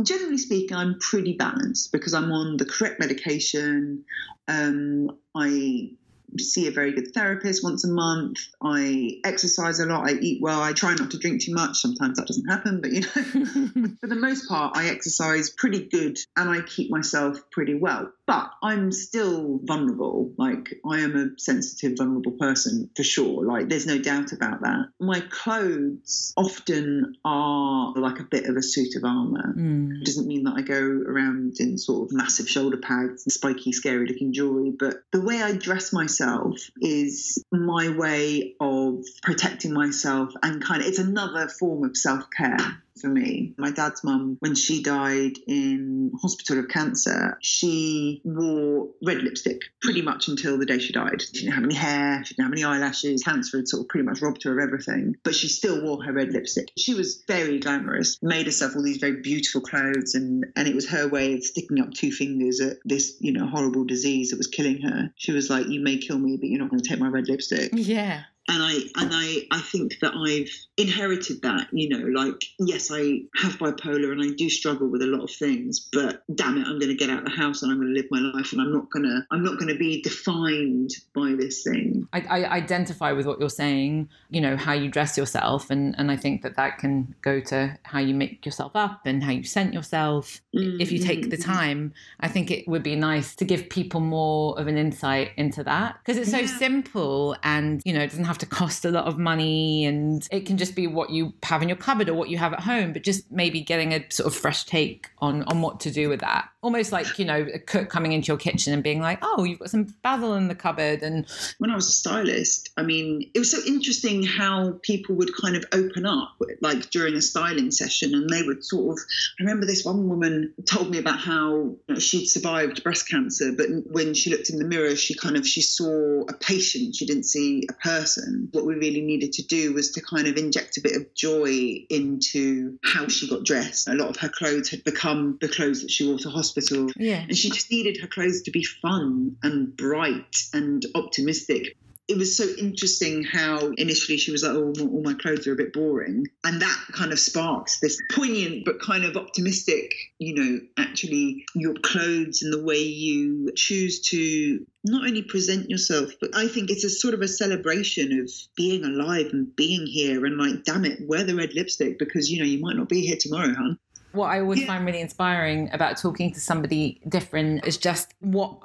generally 0.03 0.37
speaking, 0.37 0.75
I'm 0.75 0.99
pretty 0.99 1.33
balanced 1.33 1.91
because 1.91 2.13
I'm 2.13 2.31
on 2.31 2.57
the 2.57 2.65
correct 2.65 2.99
medication. 2.99 4.05
Um, 4.47 5.17
I 5.35 5.91
see 6.39 6.67
a 6.67 6.71
very 6.71 6.93
good 6.93 7.13
therapist 7.13 7.63
once 7.63 7.83
a 7.83 7.89
month. 7.89 8.39
I 8.63 9.19
exercise 9.25 9.79
a 9.79 9.85
lot. 9.85 10.09
I 10.09 10.13
eat 10.13 10.41
well. 10.41 10.61
I 10.61 10.73
try 10.73 10.93
not 10.93 11.11
to 11.11 11.19
drink 11.19 11.41
too 11.41 11.53
much. 11.53 11.77
Sometimes 11.77 12.17
that 12.17 12.27
doesn't 12.27 12.47
happen, 12.47 12.81
but 12.81 12.91
you 12.91 13.01
know, 13.01 13.07
for 13.99 14.07
the 14.07 14.15
most 14.15 14.47
part, 14.47 14.77
I 14.77 14.89
exercise 14.89 15.49
pretty 15.49 15.87
good 15.87 16.17
and 16.37 16.49
I 16.49 16.61
keep 16.61 16.89
myself 16.89 17.37
pretty 17.51 17.75
well. 17.75 18.11
But 18.32 18.54
I'm 18.63 18.94
still 18.94 19.60
vulnerable. 19.62 20.32
Like 20.38 20.80
I 20.89 21.00
am 21.00 21.17
a 21.17 21.38
sensitive, 21.38 21.98
vulnerable 21.98 22.32
person 22.32 22.89
for 22.96 23.04
sure. 23.04 23.44
Like 23.44 23.67
there's 23.67 23.86
no 23.86 23.98
doubt 23.98 24.32
about 24.32 24.62
that. 24.62 24.86
My 25.02 25.20
clothes 25.20 26.34
often 26.38 27.17
are 27.26 27.91
like 27.94 28.22
a 28.22 28.24
bit 28.24 28.46
of 28.46 28.56
a 28.56 28.63
suit 28.63 28.96
of 28.96 29.04
armor. 29.04 29.54
Mm. 29.58 30.00
It 30.00 30.06
doesn't 30.06 30.28
mean 30.28 30.46
that 30.46 30.54
I 30.56 30.62
go 30.62 30.80
around 30.80 31.56
in 31.60 31.78
sort 31.78 32.08
of 32.08 32.15
massive 32.15 32.48
shoulder 32.48 32.78
pads 32.78 33.26
and 33.26 33.34
spiky, 33.34 33.74
scary 33.74 34.08
looking 34.08 34.32
jewelry, 34.32 34.72
but 34.80 35.04
the 35.12 35.20
way 35.20 35.41
I 35.41 35.52
dress 35.52 35.91
myself 35.91 36.58
is 36.80 37.44
my 37.52 37.89
way 37.89 38.56
of 38.62 39.04
protecting 39.24 39.74
myself 39.74 40.32
and 40.41 40.63
kind 40.63 40.82
of 40.82 40.88
it's 40.88 41.00
another 41.00 41.50
form 41.50 41.84
of 41.84 41.98
self 41.98 42.24
care 42.38 42.82
for 43.01 43.07
me. 43.07 43.53
My 43.57 43.71
dad's 43.71 44.03
mum, 44.03 44.37
when 44.39 44.55
she 44.55 44.81
died 44.81 45.33
in 45.47 46.11
hospital 46.21 46.59
of 46.59 46.69
cancer, 46.69 47.37
she 47.41 48.21
wore 48.23 48.89
red 49.03 49.21
lipstick 49.23 49.61
pretty 49.81 50.01
much 50.01 50.27
until 50.27 50.57
the 50.57 50.65
day 50.65 50.79
she 50.79 50.93
died. 50.93 51.21
She 51.21 51.31
didn't 51.33 51.53
have 51.53 51.63
any 51.63 51.75
hair, 51.75 52.23
she 52.23 52.35
didn't 52.35 52.45
have 52.45 52.53
any 52.53 52.63
eyelashes. 52.63 53.23
Cancer 53.23 53.57
had 53.57 53.67
sort 53.67 53.83
of 53.83 53.89
pretty 53.89 54.05
much 54.05 54.21
robbed 54.21 54.43
her 54.43 54.57
of 54.57 54.63
everything, 54.63 55.15
but 55.23 55.35
she 55.35 55.47
still 55.47 55.81
wore 55.83 56.03
her 56.03 56.13
red 56.13 56.31
lipstick. 56.31 56.69
She 56.77 56.93
was 56.93 57.23
very 57.27 57.59
glamorous, 57.59 58.17
made 58.21 58.45
herself 58.45 58.75
all 58.75 58.83
these 58.83 58.97
very 58.97 59.21
beautiful 59.21 59.61
clothes, 59.61 60.15
and, 60.15 60.45
and 60.55 60.67
it 60.67 60.75
was 60.75 60.89
her 60.89 61.07
way 61.07 61.33
of 61.33 61.43
sticking 61.43 61.79
up 61.79 61.93
two 61.93 62.11
fingers 62.11 62.61
at 62.61 62.77
this, 62.85 63.17
you 63.19 63.33
know, 63.33 63.47
horrible 63.47 63.85
disease 63.85 64.29
that 64.29 64.37
was 64.37 64.47
killing 64.47 64.81
her. 64.81 65.11
She 65.15 65.31
was 65.31 65.49
like, 65.49 65.67
You 65.67 65.81
may 65.81 65.97
kill 65.97 66.19
me, 66.19 66.37
but 66.37 66.49
you're 66.49 66.59
not 66.59 66.69
going 66.69 66.81
to 66.81 66.87
take 66.87 66.99
my 66.99 67.07
red 67.07 67.27
lipstick 67.27 67.71
Yeah. 67.73 68.23
And 68.47 68.62
I 68.63 68.73
and 69.01 69.12
I 69.13 69.47
I 69.51 69.62
think 69.62 69.99
that 70.01 70.13
I've 70.15 70.49
inherited 70.77 71.41
that. 71.43 71.67
You 71.71 71.89
know, 71.89 72.06
like 72.21 72.41
yes, 72.60 72.89
I 72.91 73.21
have 73.36 73.54
bipolar 73.60 74.12
and 74.12 74.21
I 74.21 74.34
do 74.36 74.49
struggle 74.49 74.88
with 74.88 75.01
a 75.01 75.08
lot 75.08 75.23
of 75.23 75.32
things, 75.32 75.88
but 75.91 76.23
damn 76.36 76.58
it, 76.58 76.67
I'm 76.67 76.80
going 76.80 76.89
to 76.91 76.95
get 76.95 77.10
out 77.10 77.19
of 77.19 77.25
the 77.25 77.32
house 77.32 77.62
and 77.62 77.71
I'm 77.71 77.80
going 77.80 77.93
to 77.93 77.99
live 77.99 78.08
my 78.12 78.19
life, 78.19 78.51
and 78.51 78.62
I'm 78.62 78.73
not 78.73 78.89
going 78.91 79.04
to 79.04 79.21
I'm 79.32 79.43
not 79.43 79.58
going 79.60 79.69
to 79.73 79.77
be 79.77 80.01
defined 80.01 80.91
by 81.13 81.34
this 81.38 81.63
thing. 81.63 82.08
I, 82.13 82.21
I 82.30 82.45
identify 82.58 83.12
with 83.12 83.25
what 83.25 83.39
you're 83.39 83.49
saying, 83.49 84.10
you 84.30 84.41
know, 84.41 84.58
how 84.58 84.73
you 84.73 84.89
dress 84.89 85.17
yourself. 85.17 85.69
And, 85.69 85.95
and 85.97 86.12
I 86.12 86.17
think 86.17 86.41
that 86.41 86.56
that 86.58 86.77
can 86.77 87.15
go 87.21 87.39
to 87.41 87.77
how 87.84 87.99
you 87.99 88.13
make 88.13 88.45
yourself 88.45 88.71
up 88.75 89.01
and 89.06 89.23
how 89.23 89.32
you 89.32 89.43
scent 89.43 89.73
yourself. 89.73 90.41
If 90.54 90.91
you 90.91 90.99
take 90.99 91.30
the 91.30 91.38
Mm-hmm. 91.38 91.51
time, 91.51 91.93
I 92.19 92.27
think 92.27 92.51
it 92.51 92.67
would 92.67 92.84
be 92.84 92.95
nice 92.95 93.36
to 93.36 93.45
give 93.45 93.69
people 93.69 93.99
more 94.01 94.60
of 94.60 94.67
an 94.67 94.77
insight 94.77 95.32
into 95.38 95.63
that 95.63 95.97
because 96.04 96.17
it's 96.17 96.30
so 96.32 96.39
Yeah. 96.39 96.58
simple 96.58 97.36
and, 97.43 97.82
you 97.86 97.93
know, 97.93 98.01
it 98.01 98.10
doesn't 98.10 98.25
have 98.32 98.38
to 98.39 98.46
cost 98.46 98.86
a 98.86 98.91
lot 98.91 99.06
of 99.06 99.17
money 99.17 99.86
and 99.86 100.28
it 100.32 100.46
can 100.46 100.58
just 100.58 100.76
be 100.76 100.88
what 100.88 101.10
you 101.10 101.34
have 101.44 101.62
in 101.62 101.70
your 101.70 101.78
cupboard 101.78 102.10
or 102.10 102.13
what 102.13 102.30
you 102.30 102.38
have 102.38 102.54
at 102.54 102.62
home, 102.62 102.94
but 102.94 103.04
just 103.04 103.32
maybe 103.32 103.62
getting 103.62 103.94
a 103.94 104.06
sort 104.10 104.28
of 104.28 104.36
fresh 104.36 104.63
take 104.63 105.10
on, 105.20 105.44
on 105.44 105.62
what 105.62 105.80
to 105.82 105.91
do 105.91 106.10
with 106.10 106.22
that. 106.22 106.50
Almost 106.62 106.91
like, 106.91 107.20
you 107.20 107.26
know, 107.26 107.46
a 107.54 107.60
cook 107.60 107.89
coming 107.89 108.12
into 108.12 108.28
your 108.28 108.38
kitchen 108.38 108.74
and 108.74 108.84
being 108.84 109.02
like, 109.02 109.20
oh, 109.22 109.44
you've 109.44 109.60
got 109.60 109.70
some 109.70 109.94
basil 110.02 110.36
in 110.36 110.48
the 110.48 110.56
cupboard 110.56 111.04
and 111.04 111.26
when 111.58 111.70
I 111.70 111.76
was 111.76 111.88
a 111.88 111.91
stylist, 111.91 112.70
I 112.78 112.84
mean, 112.84 113.30
it 113.34 113.39
was 113.39 113.52
so 113.52 113.60
interesting 113.67 114.24
how 114.24 114.80
people 114.82 115.15
would 115.15 115.32
kind 115.36 115.56
of 115.56 115.65
open 115.72 116.06
up, 116.06 116.36
like 116.62 116.89
during 116.89 117.15
a 117.15 117.22
styling 117.22 117.72
session, 117.72 118.13
and 118.13 118.30
they 118.30 118.44
would 118.44 118.63
sort 118.63 118.98
of. 118.98 119.04
I 119.39 119.44
remember 119.44 119.65
this 119.65 119.86
one 119.86 120.10
woman 120.10 120.54
told 120.65 120.89
me 120.89 120.98
about 120.98 121.20
how 121.20 121.76
she'd 121.98 122.28
survived 122.28 122.84
breast 122.84 123.10
cancer, 123.10 123.52
but 123.52 123.67
when 123.91 124.13
she 124.13 124.30
looked 124.30 124.50
in 124.50 124.60
the 124.60 124.65
mirror, 124.65 124.96
she 124.96 125.15
kind 125.15 125.38
of 125.38 125.48
she 125.48 125.62
saw 125.62 126.22
a 126.28 126.34
patient, 126.34 126.96
she 126.96 127.06
didn't 127.06 127.26
see 127.26 127.67
a 127.70 127.74
person. 127.74 128.20
What 128.51 128.65
we 128.65 128.75
really 128.75 129.01
needed 129.01 129.34
to 129.34 129.43
do 129.43 129.73
was 129.73 129.91
to 129.93 130.01
kind 130.01 130.27
of 130.27 130.38
inject 130.38 130.77
a 130.77 130.81
bit 130.81 130.95
of 130.95 131.13
joy 131.13 131.86
into 131.89 132.77
how 132.84 133.07
she 133.07 133.29
got 133.29 133.43
dressed. 133.43 133.88
A 133.88 133.93
lot 133.93 134.10
of 134.10 134.17
her 134.17 134.29
clothes 134.29 134.69
had 134.69 134.84
become 134.84 135.38
the 135.41 135.47
clothes 135.47 135.81
that 135.81 135.91
she 135.91 136.07
wore 136.07 136.19
to 136.19 136.29
hospital, 136.29 136.89
yeah. 136.95 137.23
and 137.27 137.36
she 137.36 137.49
just 137.49 137.71
needed 137.71 137.97
her 138.01 138.07
clothes 138.07 138.43
to 138.43 138.51
be 138.51 138.63
fun 138.63 139.38
and 139.43 139.75
bright 139.75 140.43
and 140.53 140.86
optimistic. 140.95 141.77
It 142.07 142.17
was 142.17 142.35
so 142.35 142.45
interesting 142.57 143.23
how 143.23 143.71
initially 143.77 144.17
she 144.17 144.31
was 144.31 144.43
like, 144.43 144.53
oh, 144.53 144.73
all 144.81 145.01
my 145.01 145.13
clothes 145.13 145.47
are 145.47 145.53
a 145.53 145.55
bit 145.55 145.71
boring. 145.71 146.25
And 146.43 146.61
that 146.61 146.79
kind 146.91 147.11
of 147.13 147.19
sparks 147.19 147.79
this 147.79 147.97
poignant 148.11 148.65
but 148.65 148.81
kind 148.81 149.05
of 149.05 149.15
optimistic, 149.15 149.93
you 150.19 150.35
know, 150.35 150.59
actually 150.77 151.45
your 151.55 151.73
clothes 151.75 152.41
and 152.41 152.51
the 152.51 152.63
way 152.63 152.79
you 152.79 153.51
choose 153.55 154.01
to 154.09 154.65
not 154.83 155.07
only 155.07 155.21
present 155.21 155.69
yourself, 155.69 156.11
but 156.19 156.35
I 156.35 156.47
think 156.47 156.69
it's 156.69 156.83
a 156.83 156.89
sort 156.89 157.13
of 157.13 157.21
a 157.21 157.27
celebration 157.27 158.19
of 158.19 158.29
being 158.55 158.83
alive 158.83 159.27
and 159.31 159.55
being 159.55 159.85
here 159.85 160.25
and 160.25 160.37
like, 160.37 160.63
damn 160.65 160.83
it, 160.85 160.99
wear 161.07 161.23
the 161.23 161.35
red 161.35 161.53
lipstick 161.53 161.97
because, 161.97 162.29
you 162.29 162.39
know, 162.39 162.45
you 162.45 162.59
might 162.59 162.75
not 162.75 162.89
be 162.89 163.01
here 163.01 163.17
tomorrow, 163.17 163.53
hon. 163.53 163.77
What 164.11 164.27
I 164.27 164.41
always 164.41 164.59
Yeah. 164.59 164.67
find 164.67 164.85
really 164.85 164.99
inspiring 164.99 165.69
about 165.71 165.97
talking 165.97 166.33
to 166.33 166.39
somebody 166.41 166.99
different 167.07 167.65
is 167.65 167.77
just 167.77 168.13
what 168.19 168.57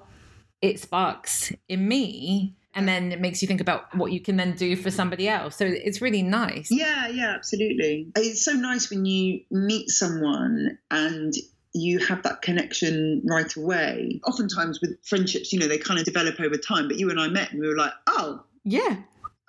it 0.63 0.81
sparks 0.81 1.53
in 1.69 1.87
me. 1.87 2.57
And 2.77 2.87
then 2.87 3.11
it 3.11 3.21
makes 3.21 3.41
you 3.43 3.49
think 3.49 3.61
about 3.61 3.93
what 3.97 4.13
you 4.13 4.21
can 4.21 4.37
then 4.37 4.55
do 4.55 4.77
for 4.77 4.91
somebody 4.91 5.29
else. 5.29 5.57
So 5.57 5.65
it's 5.65 6.01
really 6.01 6.23
nice. 6.23 6.71
Yeah, 6.71 7.09
yeah, 7.09 7.31
absolutely. 7.35 8.13
It's 8.15 8.45
so 8.45 8.53
nice 8.53 8.91
when 8.91 9.05
you 9.07 9.41
meet 9.51 9.89
someone 9.91 10.79
and 10.91 11.33
you 11.73 11.99
have 11.99 12.23
that 12.23 12.43
connection 12.43 13.23
right 13.25 13.55
away. 13.57 14.21
Oftentimes 14.27 14.81
with 14.81 14.97
friendships, 15.05 15.53
you 15.53 15.59
know, 15.59 15.69
they 15.69 15.79
kind 15.79 15.99
of 15.99 16.05
develop 16.05 16.39
over 16.39 16.57
time. 16.57 16.87
But 16.87 16.99
you 16.99 17.11
and 17.11 17.19
I 17.19 17.29
met 17.29 17.51
and 17.51 17.61
we 17.61 17.67
were 17.67 17.77
like, 17.77 17.93
oh, 18.07 18.43
Yeah. 18.65 18.97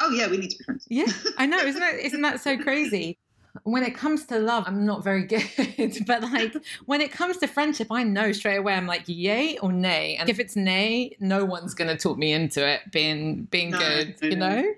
oh 0.02 0.10
yeah, 0.12 0.28
we 0.30 0.38
need 0.38 0.50
to 0.52 0.58
be 0.58 0.64
friends. 0.64 0.86
Yeah, 0.90 1.06
I 1.38 1.46
know. 1.46 1.60
Isn't 1.60 1.82
that 1.82 1.96
isn't 2.06 2.22
that 2.22 2.40
so 2.40 2.58
crazy? 2.58 3.18
When 3.64 3.84
it 3.84 3.96
comes 3.96 4.26
to 4.26 4.40
love, 4.40 4.64
I'm 4.68 4.86
not 4.86 5.04
very 5.04 5.24
good. 5.26 6.04
But 6.06 6.22
like 6.24 6.56
when 6.86 7.02
it 7.02 7.12
comes 7.12 7.38
to 7.38 7.48
friendship, 7.48 7.88
I 7.92 8.04
know 8.04 8.32
straight 8.32 8.58
away. 8.58 8.74
I'm 8.74 8.88
like 8.88 9.04
yay 9.08 9.58
or 9.60 9.72
nay. 9.72 10.16
And 10.18 10.30
if 10.30 10.40
it's 10.40 10.56
nay, 10.56 11.16
no 11.20 11.46
one's 11.46 11.74
gonna 11.74 11.98
talk 11.98 12.18
me 12.18 12.34
into 12.34 12.68
it 12.68 12.82
being 12.92 13.44
being 13.46 13.72
No, 13.72 13.80
good. 13.80 14.16
no, 14.22 14.28
You 14.30 14.36
know. 14.36 14.74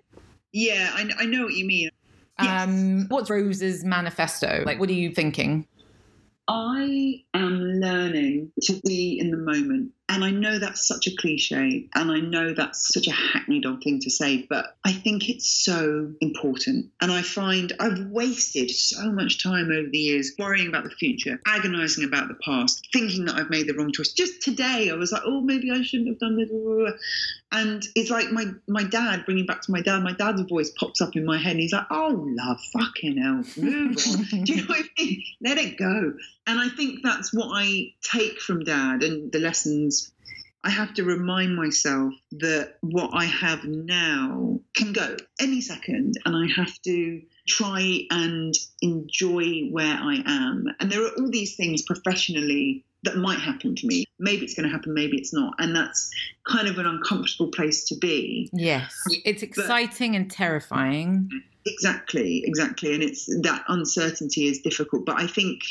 Yeah, 0.52 0.92
I, 0.94 1.10
I 1.20 1.26
know 1.26 1.44
what 1.44 1.54
you 1.54 1.66
mean. 1.66 1.90
Yes. 2.42 2.64
Um, 2.68 3.06
what's 3.10 3.30
Rose's 3.30 3.84
manifesto? 3.84 4.64
Like, 4.66 4.80
what 4.80 4.90
are 4.90 4.94
you 4.94 5.12
thinking? 5.14 5.68
I 6.48 7.24
am 7.34 7.60
learning 7.62 8.52
to 8.64 8.80
be 8.86 9.20
in 9.20 9.30
the 9.30 9.38
moment. 9.38 9.92
And 10.10 10.26
I 10.26 10.32
know 10.32 10.58
that's 10.58 10.88
such 10.88 11.06
a 11.06 11.16
cliche 11.16 11.88
and 11.94 12.12
I 12.12 12.20
know 12.20 12.54
that's 12.56 12.92
such 12.92 13.06
a 13.06 13.12
hackneyed 13.12 13.68
old 13.68 13.84
thing 13.84 14.00
to 14.02 14.10
say, 14.10 14.48
but 14.50 14.76
I 14.84 14.92
think 14.92 15.30
it's 15.30 15.48
so 15.48 16.12
important. 16.20 16.88
And 17.00 17.12
I 17.12 17.22
find 17.22 17.74
I've 17.80 18.08
wasted 18.08 18.72
so 18.72 19.12
much 19.12 19.44
time 19.44 19.70
over 19.72 19.88
the 19.88 19.98
years 20.00 20.34
worrying 20.40 20.68
about 20.68 20.86
the 20.86 20.90
future, 20.90 21.40
agonizing 21.46 22.06
about 22.06 22.28
the 22.28 22.40
past, 22.44 22.88
thinking 22.92 23.26
that 23.26 23.36
I've 23.36 23.52
made 23.52 23.68
the 23.68 23.76
wrong 23.76 23.92
choice. 23.92 24.12
Just 24.14 24.42
today, 24.42 24.90
I 24.92 24.96
was 24.96 25.12
like, 25.12 25.22
oh, 25.26 25.42
maybe 25.42 25.70
I 25.70 25.84
shouldn't 25.84 26.10
have 26.10 26.20
done 26.20 26.38
this. 26.38 26.50
And 27.52 27.84
it's 27.96 28.10
like 28.10 28.32
my, 28.32 28.46
my 28.68 28.84
dad, 28.84 29.26
bringing 29.26 29.46
back 29.46 29.62
to 29.64 29.72
my 29.72 29.82
dad, 29.82 30.00
my 30.02 30.14
dad's 30.14 30.42
voice 30.42 30.72
pops 30.72 31.02
up 31.02 31.16
in 31.16 31.26
my 31.26 31.38
head 31.38 31.52
and 31.52 31.60
he's 31.60 31.74
like, 31.74 31.88
oh, 31.92 32.16
love, 32.26 32.60
fucking 32.74 33.18
hell, 33.18 33.44
move 33.58 33.98
on. 34.08 34.26
Do 34.44 34.54
you 34.54 34.62
know 34.62 34.68
what 34.68 34.80
I 34.80 35.04
mean? 35.04 35.24
Let 35.42 35.58
it 35.58 35.78
go. 35.78 36.14
And 36.48 36.60
I 36.60 36.70
think 36.70 37.02
that's 37.04 37.32
what 37.32 37.50
I 37.54 37.94
take 38.02 38.40
from 38.40 38.64
dad 38.64 39.04
and 39.04 39.32
the 39.32 39.40
lessons. 39.40 39.99
I 40.64 40.70
have 40.70 40.94
to 40.96 41.04
remind 41.04 41.56
myself 41.56 42.14
that 42.32 42.78
what 42.82 43.12
I 43.14 43.26
have 43.26 43.64
now 43.64 44.60
can 44.74 44.92
go 44.94 45.16
any 45.40 45.62
second, 45.62 46.16
and 46.26 46.36
I 46.36 46.48
have 46.54 46.82
to 46.82 47.22
try 47.48 48.02
and 48.12 48.54
enjoy 48.82 49.70
where 49.72 49.96
I 49.96 50.22
am. 50.26 50.66
And 50.80 50.92
there 50.92 51.04
are 51.06 51.12
all 51.18 51.30
these 51.32 51.56
things 51.56 51.82
professionally 51.84 52.84
that 53.04 53.16
might 53.16 53.40
happen 53.40 53.76
to 53.76 53.88
me. 53.88 54.06
Maybe 54.20 54.44
it's 54.44 54.54
going 54.54 54.68
to 54.68 54.76
happen, 54.76 54.94
maybe 54.94 55.18
it's 55.18 55.34
not. 55.34 55.54
And 55.60 55.74
that's 55.74 56.12
kind 56.46 56.68
of 56.68 56.78
an 56.78 56.86
uncomfortable 56.86 57.52
place 57.52 57.86
to 57.86 57.96
be. 57.96 58.50
Yes, 58.52 58.94
it's 59.24 59.42
exciting 59.42 60.16
and 60.18 60.30
terrifying. 60.30 61.30
Mm-hmm. 61.32 61.38
Exactly, 61.66 62.44
exactly. 62.46 62.94
And 62.94 63.04
it's 63.04 63.26
that 63.42 63.64
uncertainty 63.68 64.48
is 64.48 64.60
difficult. 64.60 65.06
But 65.06 65.20
I 65.20 65.28
think 65.28 65.62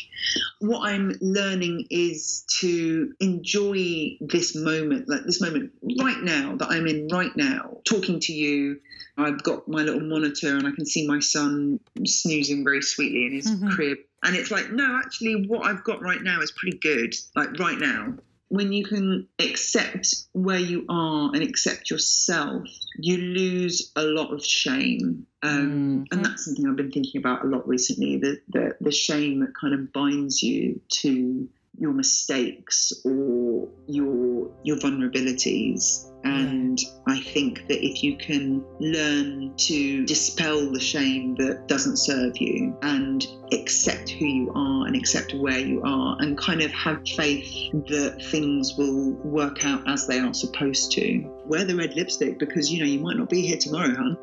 what 0.60 0.80
I'm 0.88 1.16
learning 1.20 1.86
is 1.90 2.44
to 2.60 3.12
enjoy 3.20 4.16
this 4.20 4.54
moment, 4.54 5.08
like 5.08 5.24
this 5.24 5.40
moment 5.40 5.72
right 6.00 6.20
now 6.20 6.56
that 6.56 6.68
I'm 6.70 6.86
in 6.86 7.08
right 7.08 7.34
now, 7.36 7.78
talking 7.84 8.20
to 8.20 8.32
you. 8.32 8.80
I've 9.16 9.42
got 9.42 9.66
my 9.66 9.82
little 9.82 10.00
monitor 10.00 10.56
and 10.56 10.66
I 10.66 10.70
can 10.70 10.86
see 10.86 11.08
my 11.08 11.18
son 11.18 11.80
snoozing 12.06 12.62
very 12.62 12.82
sweetly 12.82 13.26
in 13.26 13.32
his 13.32 13.50
Mhm. 13.50 13.70
crib. 13.70 13.98
And 14.22 14.36
it's 14.36 14.50
like, 14.50 14.72
no, 14.72 15.00
actually, 15.04 15.46
what 15.46 15.66
I've 15.66 15.82
got 15.84 16.02
right 16.02 16.22
now 16.22 16.40
is 16.40 16.52
pretty 16.52 16.78
good, 16.78 17.14
like 17.34 17.58
right 17.58 17.78
now. 17.78 18.16
When 18.50 18.72
you 18.72 18.84
can 18.84 19.28
accept 19.38 20.14
where 20.32 20.58
you 20.58 20.86
are 20.88 21.30
and 21.34 21.42
accept 21.42 21.90
yourself, 21.90 22.66
you 22.98 23.18
lose 23.18 23.92
a 23.94 24.02
lot 24.02 24.32
of 24.32 24.44
shame. 24.44 25.26
Um, 25.42 25.68
Mm. 25.70 26.06
and 26.10 26.24
that's 26.24 26.44
something 26.46 26.66
I've 26.66 26.76
been 26.76 26.90
thinking 26.90 27.20
about 27.20 27.44
a 27.44 27.48
lot 27.48 27.68
recently 27.68 28.16
the, 28.16 28.40
the, 28.48 28.76
the 28.80 28.90
shame 28.90 29.40
that 29.40 29.54
kind 29.54 29.74
of 29.74 29.92
binds 29.92 30.42
you 30.42 30.80
to 31.02 31.48
your 31.78 31.92
mistakes 31.92 32.92
or 33.04 33.68
your 33.86 34.50
your 34.62 34.76
vulnerabilities. 34.76 36.10
And 36.24 36.78
I 37.06 37.20
think 37.20 37.68
that 37.68 37.84
if 37.84 38.02
you 38.02 38.16
can 38.16 38.64
learn 38.80 39.54
to 39.56 40.04
dispel 40.04 40.72
the 40.72 40.80
shame 40.80 41.36
that 41.36 41.68
doesn't 41.68 41.96
serve 41.96 42.36
you 42.38 42.76
and 42.82 43.24
accept 43.52 44.10
who 44.10 44.26
you 44.26 44.52
are 44.54 44.86
and 44.86 44.96
accept 44.96 45.32
where 45.34 45.60
you 45.60 45.80
are 45.84 46.16
and 46.18 46.36
kind 46.36 46.60
of 46.60 46.72
have 46.72 47.00
faith 47.16 47.70
that 47.88 48.20
things 48.30 48.74
will 48.76 49.12
work 49.12 49.64
out 49.64 49.88
as 49.88 50.06
they 50.06 50.18
are 50.18 50.34
supposed 50.34 50.92
to 50.92 51.22
wear 51.46 51.64
the 51.64 51.76
red 51.76 51.94
lipstick 51.94 52.38
because 52.38 52.70
you 52.70 52.80
know 52.80 52.86
you 52.86 52.98
might 52.98 53.16
not 53.16 53.30
be 53.30 53.42
here 53.42 53.56
tomorrow 53.56 53.94
hon 53.94 54.18